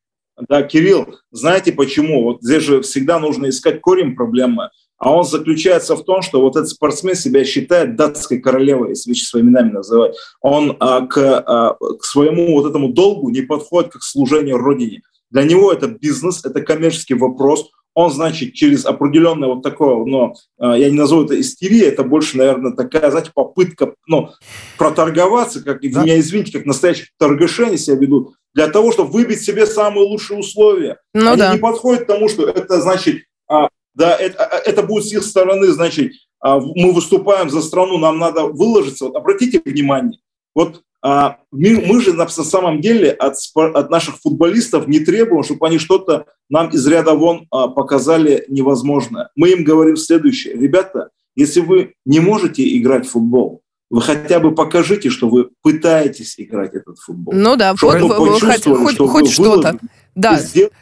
[0.48, 2.24] Да, Кирилл, знаете почему?
[2.24, 4.70] Вот здесь же всегда нужно искать корень проблемы.
[4.96, 9.24] А он заключается в том, что вот этот спортсмен себя считает датской королевой, если вещи
[9.24, 10.14] своими именами называть.
[10.40, 15.02] Он а, к, а, к своему вот этому долгу не подходит как служение родине.
[15.30, 17.70] Для него это бизнес, это коммерческий вопрос.
[17.94, 22.38] Он, значит, через определенное вот такое, но а, я не назову это истерия, это больше,
[22.38, 24.30] наверное, такая, знаете, попытка ну,
[24.78, 26.02] проторговаться, как, да.
[26.02, 30.38] меня извините, как настоящие торгаши они себя ведут, для того, чтобы выбить себе самые лучшие
[30.38, 30.98] условия.
[31.14, 31.52] Ну, они да.
[31.52, 35.24] не подходят к тому, что это, значит, а, да, это, а, это будет с их
[35.24, 36.12] стороны, значит,
[36.42, 39.06] мы выступаем за страну, нам надо выложиться.
[39.06, 40.20] Вот обратите внимание,
[40.54, 45.66] вот а мы, мы же на самом деле от, от наших футболистов не требуем, чтобы
[45.66, 49.30] они что-то нам из ряда вон а, показали невозможное.
[49.34, 50.54] Мы им говорим следующее.
[50.54, 56.34] Ребята, если вы не можете играть в футбол, вы хотя бы покажите, что вы пытаетесь
[56.38, 57.34] играть этот футбол.
[57.34, 59.78] Ну да, чтобы вы, вы, хоть, хоть, хоть что-то.
[60.14, 60.38] Да.
[60.38, 60.72] Сделать,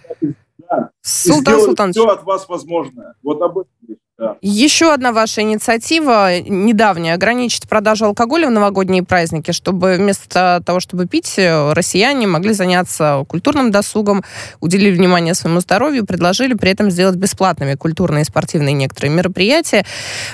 [0.58, 0.90] да.
[1.00, 1.96] Султан Султанович.
[1.96, 3.14] все от вас возможное.
[3.22, 3.97] Вот об этом
[4.40, 11.06] еще одна ваша инициатива недавняя ограничить продажу алкоголя в новогодние праздники, чтобы вместо того, чтобы
[11.06, 14.24] пить, россияне могли заняться культурным досугом,
[14.60, 19.84] уделили внимание своему здоровью, предложили при этом сделать бесплатными культурные и спортивные некоторые мероприятия.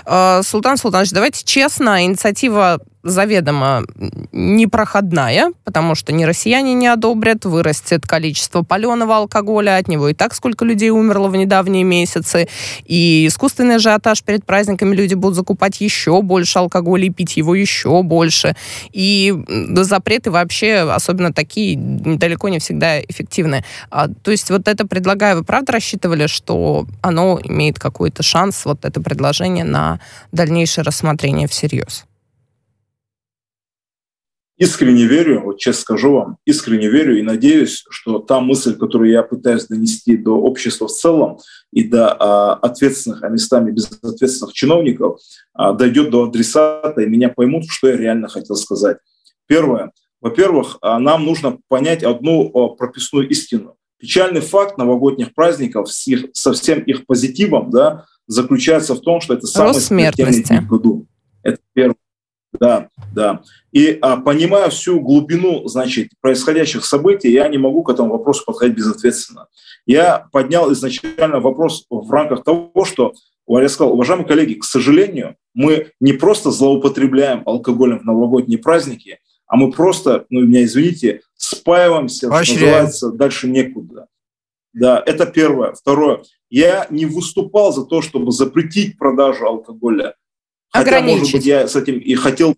[0.07, 3.85] Э, Султан Султанович, давайте честно, инициатива заведомо
[4.33, 10.35] непроходная, потому что ни россияне не одобрят, вырастет количество паленого алкоголя, от него и так
[10.35, 12.49] сколько людей умерло в недавние месяцы,
[12.85, 18.03] и искусственный ажиотаж перед праздниками люди будут закупать еще больше алкоголя и пить его еще
[18.03, 18.57] больше.
[18.93, 19.35] И
[19.77, 23.65] запреты вообще, особенно такие, далеко не всегда эффективны.
[23.91, 28.85] А, то есть вот это предлагаю, вы правда рассчитывали, что оно имеет какой-то шанс, вот
[28.85, 30.01] это предложение, на
[30.33, 32.07] дальнейшее рассмотрение всерьез?
[34.57, 39.23] Искренне верю, вот честно скажу вам, искренне верю и надеюсь, что та мысль, которую я
[39.23, 41.39] пытаюсь донести до общества в целом
[41.73, 45.21] и до а, ответственных, а местами безответственных чиновников,
[45.53, 48.99] а, дойдет до адресата, и меня поймут, что я реально хотел сказать.
[49.47, 49.93] Первое.
[50.21, 53.77] Во-первых, а, нам нужно понять одну прописную истину.
[53.99, 59.35] Печальный факт новогодних праздников с их, со всем их позитивом да, заключается в том, что
[59.35, 61.07] это самый смертельный день в году.
[61.43, 61.97] Это первое.
[62.61, 62.89] Да.
[63.13, 63.43] Да.
[63.73, 68.77] И а, понимая всю глубину, значит, происходящих событий, я не могу к этому вопросу подходить
[68.77, 69.49] безответственно.
[69.87, 73.13] Я поднял изначально вопрос в рамках того, что
[73.47, 79.57] я сказал, уважаемые коллеги, к сожалению, мы не просто злоупотребляем алкоголем в новогодние праздники, а
[79.57, 82.63] мы просто, ну, меня извините, спаиваемся, Поощряем.
[82.63, 84.07] называется, дальше некуда.
[84.73, 85.73] Да, это первое.
[85.75, 86.23] Второе.
[86.51, 90.15] Я не выступал за то, чтобы запретить продажу алкоголя.
[90.75, 92.57] Хотя, может быть, я с этим и хотел.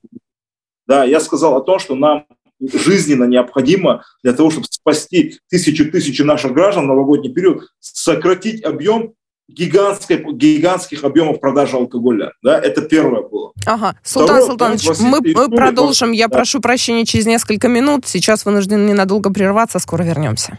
[0.87, 2.25] Да, я сказал о том, что нам
[2.61, 9.13] жизненно необходимо для того, чтобы спасти тысячи-тысячи наших граждан в новогодний период, сократить объем
[9.49, 12.33] гигантской, гигантских объемов продажи алкоголя.
[12.43, 13.53] Да, это первое было.
[13.67, 13.97] Ага.
[14.03, 16.13] Султан Второе, Султанович, мы, мы продолжим.
[16.13, 16.37] Я да.
[16.37, 18.07] прошу прощения через несколько минут.
[18.07, 19.79] Сейчас вынуждены ненадолго прерваться.
[19.79, 20.59] Скоро вернемся.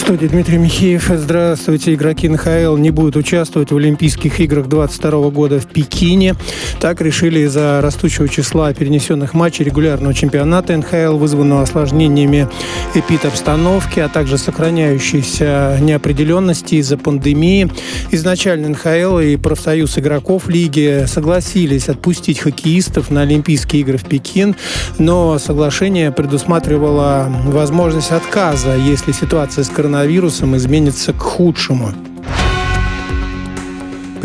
[0.00, 1.10] студии Дмитрий Михеев.
[1.14, 1.94] Здравствуйте.
[1.94, 6.34] Игроки НХЛ не будут участвовать в Олимпийских играх 2022 года в Пекине.
[6.80, 12.46] Так решили из-за растущего числа перенесенных матчей регулярного чемпионата НХЛ, вызванного осложнениями
[12.94, 17.70] эпид-обстановки, а также сохраняющейся неопределенности из-за пандемии.
[18.10, 24.56] Изначально НХЛ и профсоюз игроков лиги согласились отпустить хоккеистов на Олимпийские игры в Пекин,
[24.98, 31.92] но соглашение предусматривало возможность отказа, если ситуация с коронавирусом коронавирусом изменится к худшему.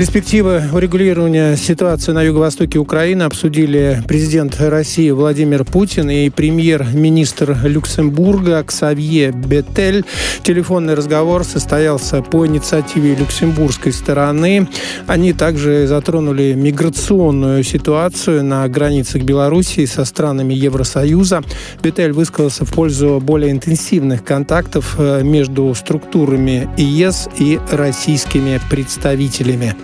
[0.01, 9.31] Перспективы урегулирования ситуации на юго-востоке Украины обсудили президент России Владимир Путин и премьер-министр Люксембурга Ксавье
[9.31, 10.03] Бетель.
[10.41, 14.67] Телефонный разговор состоялся по инициативе люксембургской стороны.
[15.05, 21.43] Они также затронули миграционную ситуацию на границах Белоруссии со странами Евросоюза.
[21.83, 29.75] Бетель высказался в пользу более интенсивных контактов э, между структурами ЕС и российскими представителями.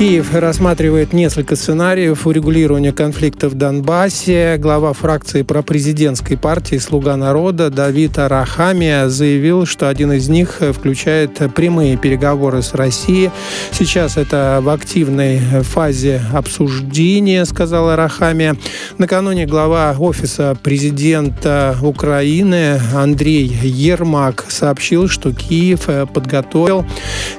[0.00, 4.56] Киев рассматривает несколько сценариев урегулирования конфликта в Донбассе.
[4.56, 11.98] Глава фракции пропрезидентской партии «Слуга народа» Давид Арахамия заявил, что один из них включает прямые
[11.98, 13.30] переговоры с Россией.
[13.72, 18.56] Сейчас это в активной фазе обсуждения, сказал Арахамия.
[18.96, 26.86] Накануне глава Офиса президента Украины Андрей Ермак сообщил, что Киев подготовил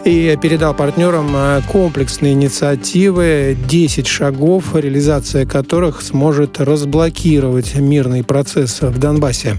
[0.06, 9.00] и передал партнерам комплексные инициативы инициативы, 10 шагов, реализация которых сможет разблокировать мирный процесс в
[9.00, 9.58] Донбассе.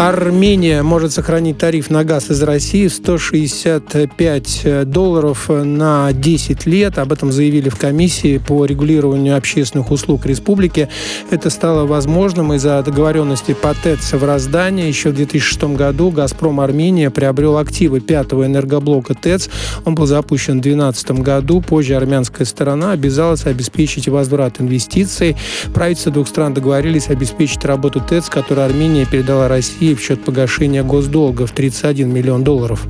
[0.00, 6.96] Армения может сохранить тариф на газ из России 165 долларов на 10 лет.
[6.96, 10.88] Об этом заявили в комиссии по регулированию общественных услуг республики.
[11.28, 14.88] Это стало возможным из-за договоренности по ТЭЦ в Роздании.
[14.88, 19.50] Еще в 2006 году «Газпром Армения» приобрел активы пятого энергоблока ТЭЦ.
[19.84, 21.60] Он был запущен в 2012 году.
[21.60, 25.36] Позже армянская сторона обязалась обеспечить возврат инвестиций.
[25.74, 30.82] Правительства двух стран договорились обеспечить работу ТЭЦ, которую Армения передала России России в счет погашения
[30.82, 32.86] госдолга в 31 миллион долларов.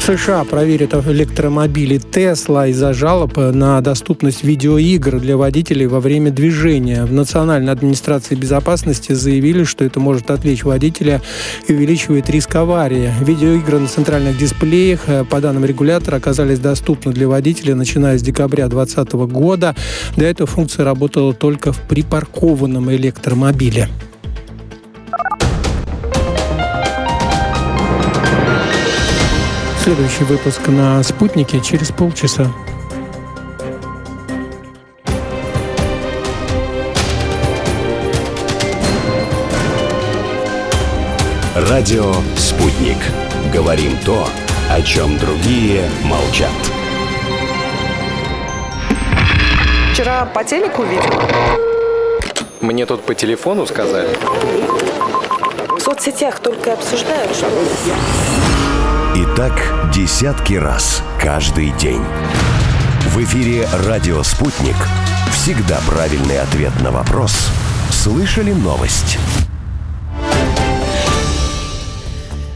[0.00, 7.04] США проверят электромобили Тесла из-за жалоб на доступность видеоигр для водителей во время движения.
[7.04, 11.22] В Национальной администрации безопасности заявили, что это может отвлечь водителя
[11.66, 13.10] и увеличивает риск аварии.
[13.20, 18.68] Видеоигры на центральных дисплеях, э, по данным регулятора, оказались доступны для водителя, начиная с декабря
[18.68, 19.74] 2020 года.
[20.16, 23.88] До этого функция работала только в припаркованном электромобиле.
[29.86, 32.52] Следующий выпуск на «Спутнике» через полчаса.
[41.54, 42.96] Радио «Спутник».
[43.54, 44.28] Говорим то,
[44.68, 46.50] о чем другие молчат.
[49.92, 51.22] Вчера по телеку видел?
[52.60, 54.18] Мне тут по телефону сказали.
[55.78, 57.46] В соцсетях только обсуждают, что...
[59.16, 59.54] И так
[59.94, 62.02] десятки раз каждый день.
[63.06, 64.76] В эфире «Радио Спутник».
[65.32, 67.48] Всегда правильный ответ на вопрос.
[67.90, 69.16] Слышали новость?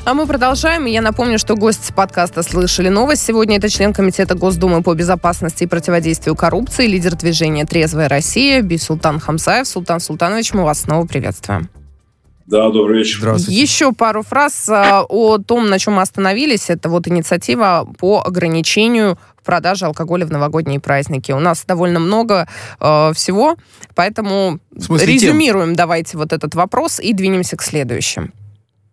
[0.05, 0.85] А мы продолжаем.
[0.85, 3.25] я напомню, что гость подкаста «Слышали новость».
[3.25, 9.19] Сегодня это член Комитета Госдумы по безопасности и противодействию коррупции, лидер движения «Трезвая Россия» Бисултан
[9.19, 9.67] Хамзаев.
[9.67, 11.71] Султан Султанович, мы вас снова приветствуем.
[12.51, 13.19] Да, добрый вечер.
[13.21, 13.63] Здравствуйте.
[13.63, 16.69] Еще пару фраз а, о том, на чем мы остановились.
[16.69, 21.31] Это вот инициатива по ограничению продажи алкоголя в новогодние праздники.
[21.31, 22.49] У нас довольно много
[22.81, 23.55] э, всего,
[23.95, 25.77] поэтому резюмируем тем?
[25.77, 28.33] давайте вот этот вопрос и двинемся к следующим.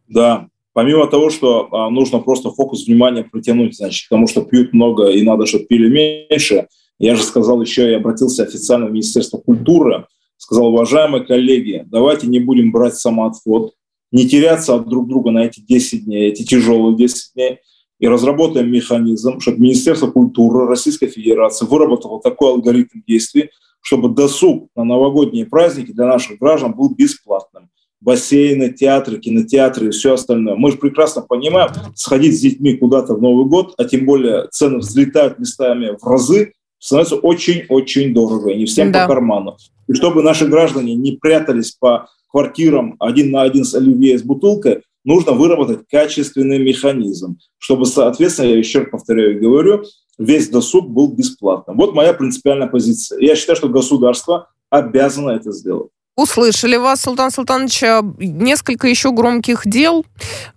[0.08, 5.08] Да, помимо того, что а, нужно просто фокус внимания притянуть, значит, потому что пьют много
[5.08, 6.68] и надо, чтобы пили меньше,
[7.00, 10.06] я же сказал еще и обратился официально в Министерство культуры,
[10.48, 13.74] сказал, уважаемые коллеги, давайте не будем брать самоотвод,
[14.14, 17.60] не теряться от друг друга на эти 10 дней, эти тяжелые 10 дней,
[18.00, 23.50] и разработаем механизм, чтобы Министерство культуры Российской Федерации выработало такой алгоритм действий,
[23.82, 27.70] чтобы досуг на новогодние праздники для наших граждан был бесплатным.
[28.00, 30.56] Бассейны, театры, кинотеатры и все остальное.
[30.56, 34.78] Мы же прекрасно понимаем, сходить с детьми куда-то в Новый год, а тем более цены
[34.78, 39.04] взлетают местами в разы, становится очень-очень дорого, не всем да.
[39.04, 39.58] по карману.
[39.88, 44.84] И чтобы наши граждане не прятались по квартирам один на один с оливье с бутылкой,
[45.04, 49.84] нужно выработать качественный механизм, чтобы, соответственно, я еще раз повторяю и говорю,
[50.18, 51.78] весь досуг был бесплатным.
[51.78, 53.20] Вот моя принципиальная позиция.
[53.22, 55.92] Я считаю, что государство обязано это сделать.
[56.18, 57.84] Услышали вас, Султан Султанович.
[58.18, 60.04] Несколько еще громких дел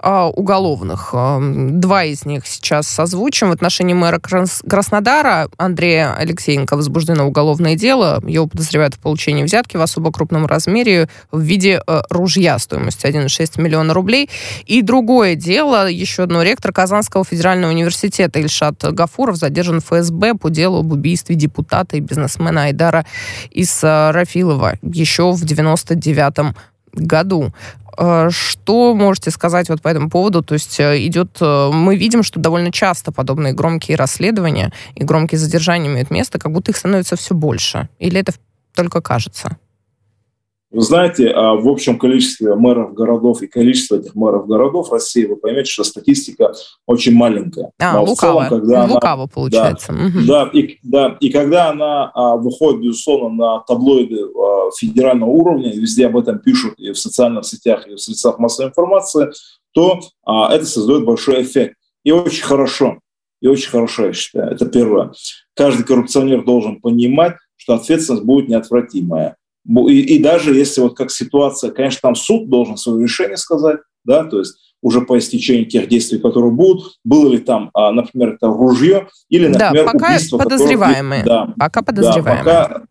[0.03, 1.11] э, уголовных.
[1.13, 3.51] Э, два из них сейчас созвучим.
[3.51, 8.23] В отношении мэра Краснодара Андрея Алексеенко возбуждено уголовное дело.
[8.27, 13.61] Его подозревают в получении взятки в особо крупном размере в виде э, ружья стоимостью 1,6
[13.61, 14.31] миллиона рублей.
[14.65, 20.49] И другое дело, еще одно, ректор Казанского федерального университета Ильшат Гафуров задержан в ФСБ по
[20.49, 23.05] делу об убийстве депутата и бизнесмена Айдара
[23.51, 24.79] Исрафилова.
[24.81, 26.55] Еще в 99
[26.93, 27.53] году.
[27.99, 30.43] Э, что можете сказать вот по этому поводу?
[30.43, 35.39] То есть э, идет, э, мы видим, что довольно часто подобные громкие расследования и громкие
[35.39, 37.89] задержания имеют место, как будто их становится все больше.
[37.99, 38.33] Или это
[38.75, 39.57] только кажется?
[40.71, 45.35] Вы знаете, а, в общем количестве мэров городов и количество этих мэров городов России, вы
[45.35, 46.53] поймете, что статистика
[46.87, 47.73] очень маленькая.
[47.81, 48.49] А, Но лукаво.
[48.49, 49.93] Целом, когда лукаво она, получается.
[49.93, 50.27] Да, угу.
[50.27, 56.07] да, и, да, и когда она а, выходит, безусловно, на таблоиды а, федерального уровня, везде
[56.07, 59.31] об этом пишут и в социальных сетях, и в средствах массовой информации,
[59.73, 61.75] то а, это создает большой эффект.
[62.05, 63.01] И очень хорошо.
[63.41, 64.53] И очень хорошо, я считаю.
[64.53, 65.13] Это первое.
[65.55, 69.37] Каждый коррупционер должен понимать, что ответственность будет неотвратимая.
[69.67, 74.25] И, и даже если вот как ситуация, конечно, там суд должен свое решение сказать, да,
[74.25, 78.47] то есть уже по истечении тех действий, которые будут, было ли там, а, например, это
[78.47, 80.39] ружье или, например, да, пока убийство.
[80.39, 81.23] Подозреваемые.
[81.23, 82.45] Которое, да, пока подозреваемые.
[82.45, 82.87] Да, пока,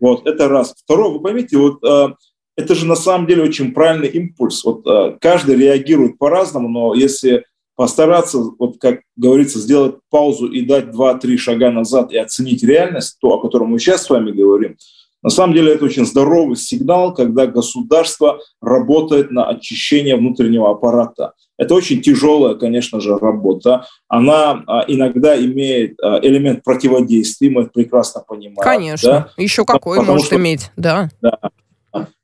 [0.00, 0.74] вот, это раз.
[0.76, 2.14] Второе, вы поймите, вот а,
[2.56, 4.64] это же на самом деле очень правильный импульс.
[4.64, 10.92] Вот а, каждый реагирует по-разному, но если постараться, вот как говорится, сделать паузу и дать
[10.92, 14.76] два-три шага назад и оценить реальность, то, о котором мы сейчас с вами говорим,
[15.22, 21.34] на самом деле это очень здоровый сигнал, когда государство работает на очищение внутреннего аппарата.
[21.56, 23.86] Это очень тяжелая, конечно же, работа.
[24.08, 28.56] Она а, иногда имеет а, элемент противодействия, мы это прекрасно понимаем.
[28.56, 29.28] Конечно, да?
[29.36, 31.08] еще какой Потому может что, иметь, да.
[31.20, 31.38] да.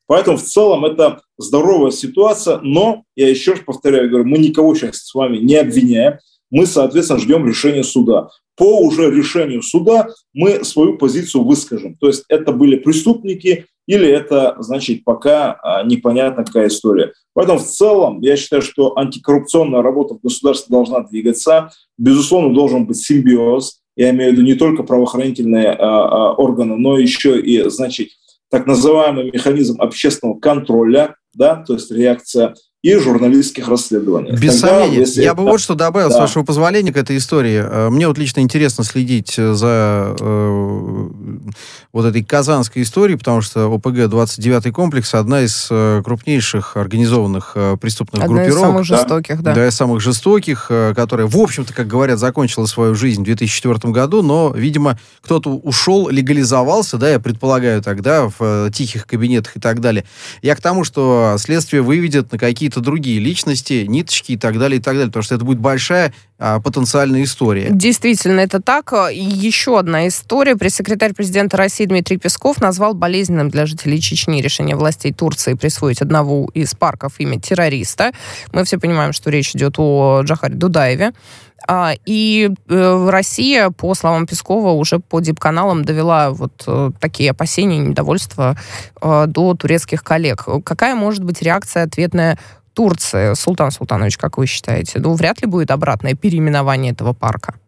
[0.07, 4.97] Поэтому в целом это здоровая ситуация, но, я еще раз повторяю, говорю, мы никого сейчас
[4.97, 6.19] с вами не обвиняем,
[6.51, 11.95] мы, соответственно, ждем решения суда по уже решению суда мы свою позицию выскажем.
[11.95, 17.13] То есть это были преступники или это, значит, пока а, непонятна какая история.
[17.33, 21.71] Поэтому в целом я считаю, что антикоррупционная работа в государстве должна двигаться.
[21.97, 23.81] Безусловно, должен быть симбиоз.
[23.97, 28.09] Я имею в виду не только правоохранительные а, а, органы, но еще и, значит,
[28.51, 34.31] так называемый механизм общественного контроля, да, то есть реакция и журналистских расследований.
[34.31, 35.05] Без Тогда, сомнения.
[35.17, 36.15] Я бы вот что добавил, да.
[36.15, 37.61] с вашего позволения, к этой истории.
[37.61, 41.49] Э, мне вот лично интересно следить э, за э,
[41.93, 48.23] вот этой казанской историей, потому что ОПГ 29 комплекс одна из э, крупнейших организованных преступных
[48.23, 48.69] одна группировок.
[48.69, 49.55] Одна из самых жестоких, да.
[49.55, 54.23] Да, из самых жестоких, которая, в общем-то, как говорят, закончила свою жизнь в 2004 году,
[54.23, 60.05] но, видимо, кто-то ушел, легализовался, да, я предполагаю тогда, в тихих кабинетах и так далее.
[60.43, 64.79] Я к тому, что следствие выведет на какие какие-то другие личности, ниточки и так далее,
[64.79, 67.69] и так далее, потому что это будет большая а, потенциальная история.
[67.71, 68.93] Действительно, это так.
[69.13, 70.57] И еще одна история.
[70.57, 76.49] Пресс-секретарь президента России Дмитрий Песков назвал болезненным для жителей Чечни решение властей Турции присвоить одного
[76.55, 78.13] из парков имя террориста.
[78.53, 81.13] Мы все понимаем, что речь идет о Джахаре Дудаеве.
[81.67, 87.79] А, и э, Россия, по словам Пескова, уже по дип-каналам довела вот э, такие опасения,
[87.79, 88.57] недовольства
[89.03, 90.47] э, до турецких коллег.
[90.65, 92.39] Какая может быть реакция ответная
[92.79, 93.35] Турции?
[93.35, 95.01] Султан Султанович, как вы считаете?
[95.01, 97.59] Ну, вряд ли будет обратное переименование этого парка.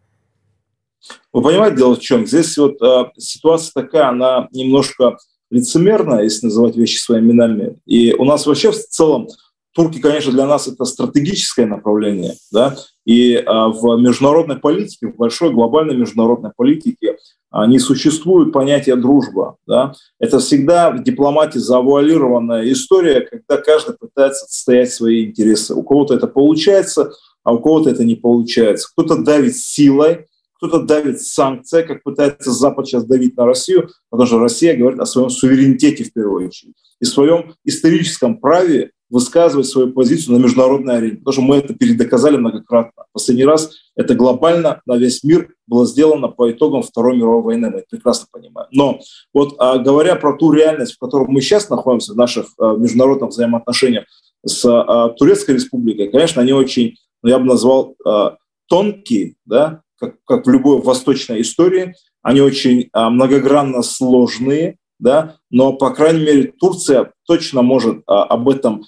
[1.33, 2.25] Вы понимаете, дело в чем?
[2.25, 5.17] Здесь вот э, ситуация такая, она немножко
[5.49, 7.75] лицемерная, если называть вещи своими именами.
[7.85, 9.27] И у нас вообще в целом
[9.73, 15.51] турки, конечно, для нас это стратегическое направление, да, и а, в международной политике, в большой
[15.51, 17.17] глобальной международной политике
[17.49, 19.93] а, не существует понятия дружба, да.
[20.19, 25.73] Это всегда в дипломатии завуалированная история, когда каждый пытается отстоять свои интересы.
[25.73, 27.11] У кого-то это получается,
[27.43, 28.87] а у кого-то это не получается.
[28.93, 30.27] Кто-то давит силой,
[30.57, 35.07] кто-то давит санкция, как пытается Запад сейчас давить на Россию, потому что Россия говорит о
[35.07, 41.17] своем суверенитете в первую очередь и своем историческом праве высказывать свою позицию на международной арене,
[41.17, 43.03] потому что мы это передоказали многократно.
[43.11, 47.79] Последний раз это глобально на весь мир было сделано по итогам Второй мировой войны, мы
[47.79, 48.69] это прекрасно понимаем.
[48.71, 49.01] Но
[49.33, 53.31] вот а, говоря про ту реальность, в которой мы сейчас находимся в наших а, международных
[53.31, 54.05] взаимоотношениях
[54.45, 57.95] с а, Турецкой республикой, конечно, они очень, ну, я бы назвал,
[58.67, 65.89] тонкие, да, как, как в любой восточной истории, они очень многогранно сложные, да, но, по
[65.89, 68.85] крайней мере, Турция точно может об этом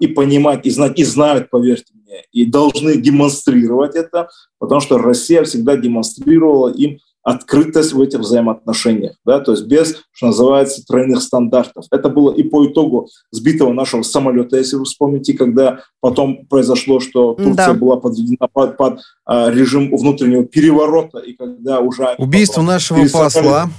[0.00, 5.42] и понимать, и знать, и знают, поверьте мне, и должны демонстрировать это, потому что Россия
[5.44, 11.86] всегда демонстрировала им открытость в этих взаимоотношениях, да, то есть без, что называется, тройных стандартов.
[11.90, 17.32] Это было и по итогу сбитого нашего самолета, если вы вспомните, когда потом произошло, что
[17.32, 17.74] Турция да.
[17.74, 22.14] была подведена под, под а, режим внутреннего переворота, и когда уже...
[22.18, 23.70] Убийство нашего посла.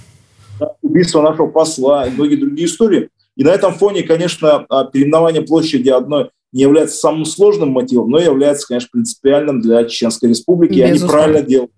[0.59, 3.09] Да, убийство нашего посла и многие другие истории.
[3.35, 8.19] И на этом фоне, конечно, а, переименование площади одной не является самым сложным мотивом, но
[8.19, 10.79] является, конечно, принципиальным для Чеченской Республики.
[10.79, 10.95] Безусловно.
[10.95, 11.71] И они правильно делают.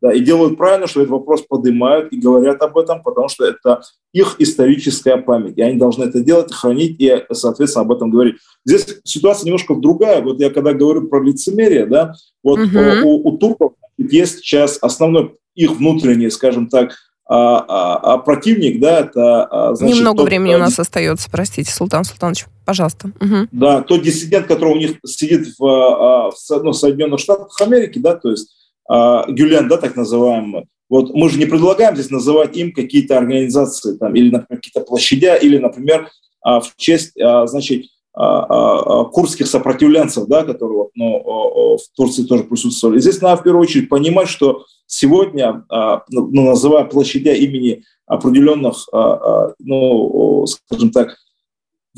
[0.00, 3.82] Да, и делают правильно, что этот вопрос поднимают и говорят об этом, потому что это
[4.12, 5.56] их историческая память.
[5.56, 8.34] И они должны это делать, хранить и, соответственно, об этом говорить.
[8.64, 10.20] Здесь ситуация немножко другая.
[10.20, 12.78] Вот я когда говорю про лицемерие, да, вот угу.
[13.04, 16.94] у, у турков есть сейчас основной их внутренний, скажем так,
[17.24, 19.44] а, а, а противник, да, это...
[19.44, 23.12] А, значит, Немного тот, времени у нас остается, простите, Султан Султанович, пожалуйста.
[23.20, 23.48] Угу.
[23.52, 28.16] Да, тот диссидент, который у них сидит в, а, в ну, Соединенных Штатах Америки, да,
[28.16, 28.50] то есть
[28.88, 34.14] Гюлен, да, так называемый, вот мы же не предлагаем здесь называть им какие-то организации там,
[34.14, 36.10] или, например, какие-то площадя, или, например,
[36.44, 43.00] в честь, значит, курских сопротивленцев, да, которые вот, ну, в Турции тоже присутствовали.
[43.00, 48.86] Здесь надо в первую очередь понимать, что сегодня, а, ну, ну, называя площадя имени определенных,
[48.92, 51.16] а, а, ну, скажем так,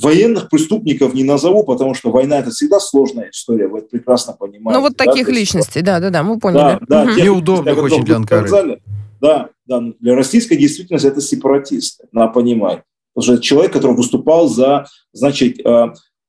[0.00, 4.78] военных преступников не назову, потому что война это всегда сложная история, вы это прекрасно понимаете.
[4.78, 5.04] Ну вот да?
[5.04, 6.78] таких личностей, да, да, да, мы поняли.
[6.86, 7.20] Да, да, угу.
[7.20, 8.46] Неудобных очень для Анкары.
[8.46, 8.82] Сказали,
[9.20, 12.82] да, да, для российской действительности это сепаратисты, надо понимать.
[13.14, 15.58] Потому что человек, который выступал за, значит,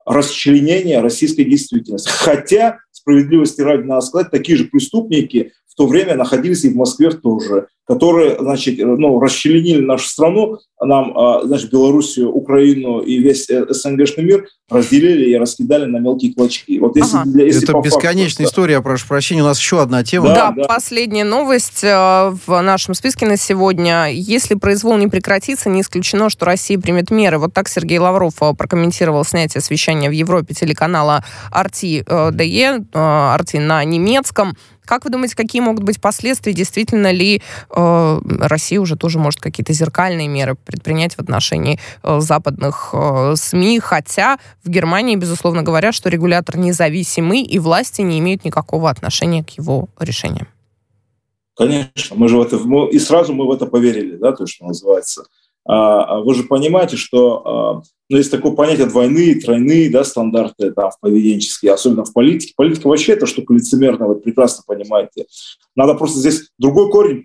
[0.06, 2.10] расчленение российской действительности.
[2.10, 7.12] Хотя, справедливости ради надо сказать, такие же преступники в то время находились и в Москве
[7.12, 13.66] тоже, которые, значит, ну, расчленили нашу страну, нам, а, значит, Белоруссию, Украину и весь э,
[13.70, 16.80] СНГшный мир разделили и раскидали на мелкие клочки.
[16.80, 17.44] Вот если, ага.
[17.44, 20.28] если Это бесконечная факту, история, прошу прощения, у нас еще одна тема.
[20.28, 24.08] Да, да, да, последняя новость э, в нашем списке на сегодня.
[24.12, 27.38] Если произвол не прекратится, не исключено, что Россия примет меры.
[27.38, 31.24] Вот так Сергей Лавров э, прокомментировал снятие освещения в Европе телеканала
[31.54, 34.56] RT.de, RT на немецком.
[34.86, 36.54] Как вы думаете, какие могут быть последствия?
[36.54, 37.42] Действительно ли
[37.76, 43.80] э, Россия уже тоже может какие-то зеркальные меры предпринять в отношении э, западных э, СМИ?
[43.80, 49.50] Хотя в Германии, безусловно, говорят, что регулятор независимый, и власти не имеют никакого отношения к
[49.52, 50.48] его решениям.
[51.56, 52.58] Конечно, мы же в это,
[52.92, 55.26] и сразу мы в это поверили, да, то, что называется.
[55.68, 60.72] А, а вы же понимаете, что а, ну, есть такое понятие двойные, тройные да, стандарты
[60.72, 62.54] там, поведенческие, особенно в политике.
[62.56, 65.26] Политика вообще это штука лицемерная, вы прекрасно понимаете.
[65.76, 67.24] Надо просто здесь другой корень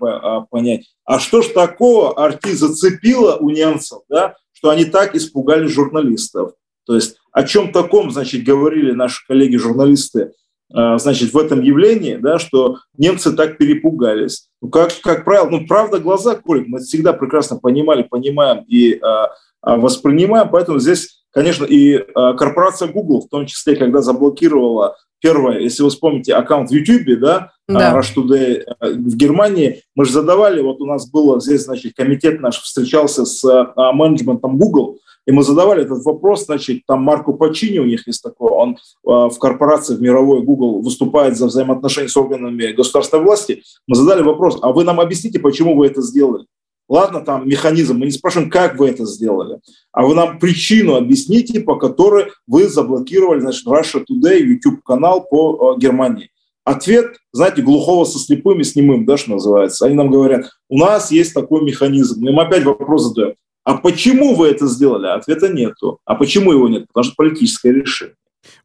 [0.51, 0.91] понять.
[1.05, 6.53] А что ж такого Арти зацепило у немцев, да, что они так испугали журналистов?
[6.87, 10.33] То есть о чем таком, значит, говорили наши коллеги-журналисты
[10.73, 14.49] значит, в этом явлении, да, что немцы так перепугались.
[14.63, 19.31] Ну, как, как правило, ну, правда, глаза колят, мы всегда прекрасно понимали, понимаем и а,
[19.63, 25.61] а, воспринимаем, поэтому здесь, конечно, и а, корпорация Google, в том числе, когда заблокировала первое,
[25.61, 27.99] если вы вспомните аккаунт в YouTube, да, да.
[27.99, 32.61] Rush Today в Германии, мы же задавали, вот у нас было здесь, значит, комитет наш
[32.61, 33.43] встречался с
[33.77, 38.51] менеджментом Google, и мы задавали этот вопрос, значит, там Марко Пачини у них есть такой,
[38.51, 43.63] он а, в корпорации в мировой Google выступает за взаимоотношения с органами государственной власти.
[43.87, 46.47] Мы задали вопрос, а вы нам объясните, почему вы это сделали?
[46.89, 49.61] Ладно, там механизм, мы не спрашиваем, как вы это сделали,
[49.93, 55.81] а вы нам причину объясните, по которой вы заблокировали, значит, Russia Today, YouTube-канал по э,
[55.81, 56.31] Германии.
[56.65, 59.87] Ответ, знаете, глухого со слепым и с немым, да, что называется.
[59.87, 62.21] Они нам говорят, у нас есть такой механизм.
[62.21, 63.35] Мы им опять вопрос задаем.
[63.71, 65.07] А почему вы это сделали?
[65.07, 66.01] Ответа нету.
[66.05, 66.87] А почему его нет?
[66.89, 68.17] Потому что политическое решение.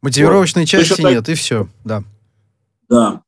[0.02, 0.70] Мотивировочной Вот.
[0.70, 2.04] части Точно так- нет, и все, да.
[2.90, 3.22] Да.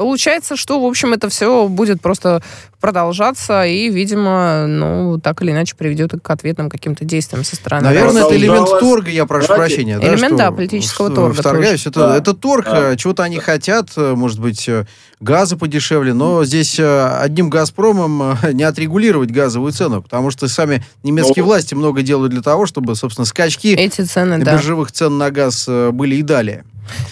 [0.00, 2.42] Получается, что, в общем, это все будет просто
[2.80, 7.84] продолжаться и, видимо, ну, так или иначе приведет к ответным каким-то действиям со стороны.
[7.84, 9.74] Наверное, это элемент торга, я прошу Давайте.
[9.74, 9.98] прощения.
[9.98, 11.86] да, Элемент, что да, политического торга Вторгаюсь.
[11.86, 12.16] Это, Да.
[12.16, 12.92] это торг, Да.
[12.92, 14.86] э, чего-то они хотят, э, может быть, э,
[15.20, 21.50] газа подешевле, но здесь одним «Газпромом» не отрегулировать газовую цену, потому что сами немецкие Ну.
[21.50, 24.54] власти много делают для того, чтобы, собственно, скачки Эти цены, да.
[24.54, 26.64] биржевых цен на газ были и далее.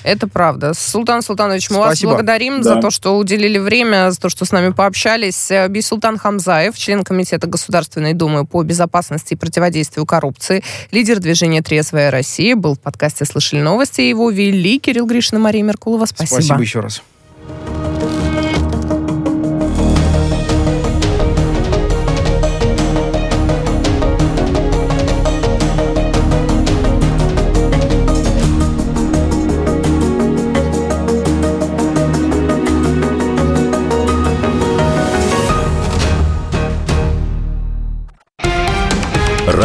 [0.03, 0.75] Это правда.
[0.75, 2.09] Султан Султанович, мы Спасибо.
[2.11, 2.75] вас благодарим Да.
[2.75, 5.51] за то, что уделили время, за то, что с нами пообщались.
[5.51, 12.11] Э, Бисултан Хамзаев, член Комитета Государственной Думы по безопасности и противодействию коррупции, лидер движения «Трезвая
[12.11, 14.01] Россия», был в подкасте «Слышали новости».
[14.01, 16.07] Его вели Кирилл Гришин и Мария Меркулова.
[16.07, 16.41] Спасибо.
[16.41, 17.03] Спасибо еще раз.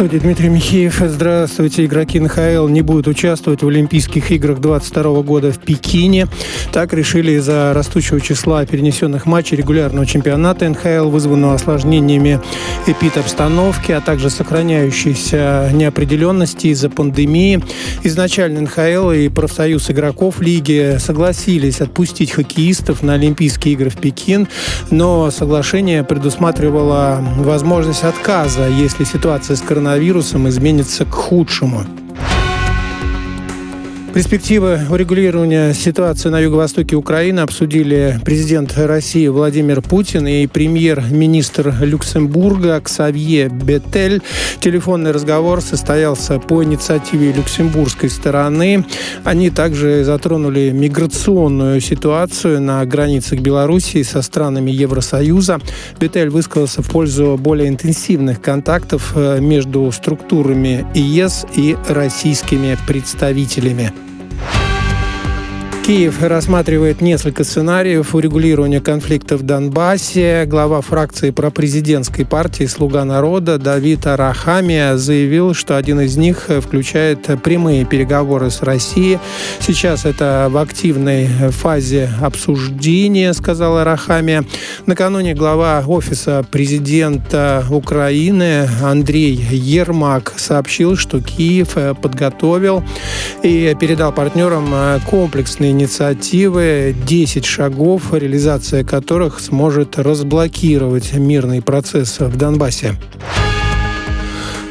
[0.00, 1.02] Студии Дмитрий Михеев.
[1.04, 1.84] Здравствуйте.
[1.84, 6.26] Игроки НХЛ не будут участвовать в Олимпийских играх 2022 года в Пекине.
[6.72, 12.40] Так решили из-за растущего числа перенесенных матчей регулярного чемпионата НХЛ, вызванного осложнениями
[12.86, 17.62] эпид-обстановки, а также сохраняющейся неопределенности из-за пандемии.
[18.02, 24.48] Изначально НХЛ и профсоюз игроков лиги согласились отпустить хоккеистов на Олимпийские игры в Пекин,
[24.90, 29.89] но соглашение предусматривало возможность отказа, если ситуация с коронавирусом
[30.48, 31.84] изменится к худшему.
[34.12, 43.48] Перспективы урегулирования ситуации на юго-востоке Украины обсудили президент России Владимир Путин и премьер-министр Люксембурга Ксавье
[43.48, 44.20] Бетель.
[44.58, 48.84] Телефонный разговор состоялся по инициативе люксембургской стороны.
[49.22, 55.60] Они также затронули миграционную ситуацию на границах Белоруссии со странами Евросоюза.
[56.00, 63.92] Бетель высказался в пользу более интенсивных контактов э, между структурами ЕС и российскими представителями.
[64.42, 64.69] Thank you.
[65.90, 70.44] Киев рассматривает несколько сценариев урегулирования конфликта в Донбассе.
[70.46, 77.84] Глава фракции пропрезидентской партии «Слуга народа» Давид Арахамия заявил, что один из них включает прямые
[77.86, 79.18] переговоры с Россией.
[79.58, 84.44] Сейчас это в активной фазе обсуждения, сказал Арахамия.
[84.86, 92.84] Накануне глава Офиса президента Украины Андрей Ермак сообщил, что Киев подготовил
[93.42, 94.72] и передал партнерам
[95.10, 102.96] комплексные инициативы, 10 шагов, реализация которых сможет разблокировать мирный процесс в Донбассе.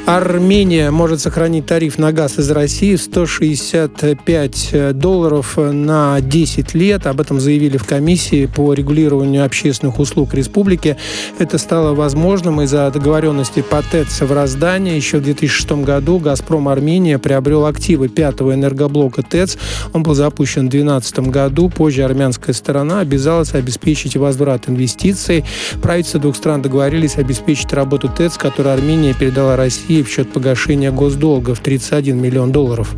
[0.10, 7.06] Армения может сохранить тариф на газ из России в 165 долларов на 10 лет.
[7.06, 10.98] Об этом заявили в комиссии по регулированию общественных услуг республики.
[11.38, 14.96] Это стало возможным из-за договоренности по ТЭЦ в Роздании.
[14.96, 19.58] Еще в 2006 году «Газпром Армения» приобрел активы пятого энергоблока ТЭЦ.
[19.94, 21.70] Он был запущен в 2012 году.
[21.70, 25.46] Позже армянская сторона обязалась обеспечить возврат инвестиций.
[25.84, 31.56] Правительства двух стран договорились обеспечить работу ТЭЦ, которую Армения передала России в счет погашения госдолга
[31.56, 32.96] в 31 миллион долларов.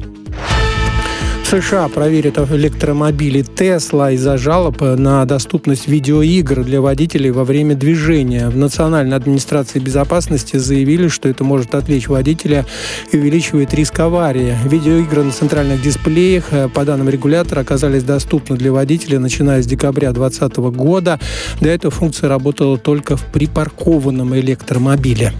[1.52, 8.47] США проверят электромобили Тесла из-за жалоб на доступность видеоигр для водителей во время движения.
[8.47, 12.66] В Национальной администрации безопасности заявили, что это может отвлечь водителя
[13.12, 14.56] и увеличивает риск аварии.
[14.64, 20.58] Видеоигры на центральных дисплеях, по данным регулятора, оказались доступны для водителя, начиная с декабря 2020
[20.74, 21.20] года.
[21.60, 25.34] До этого функция работала только в припаркованном электромобиле.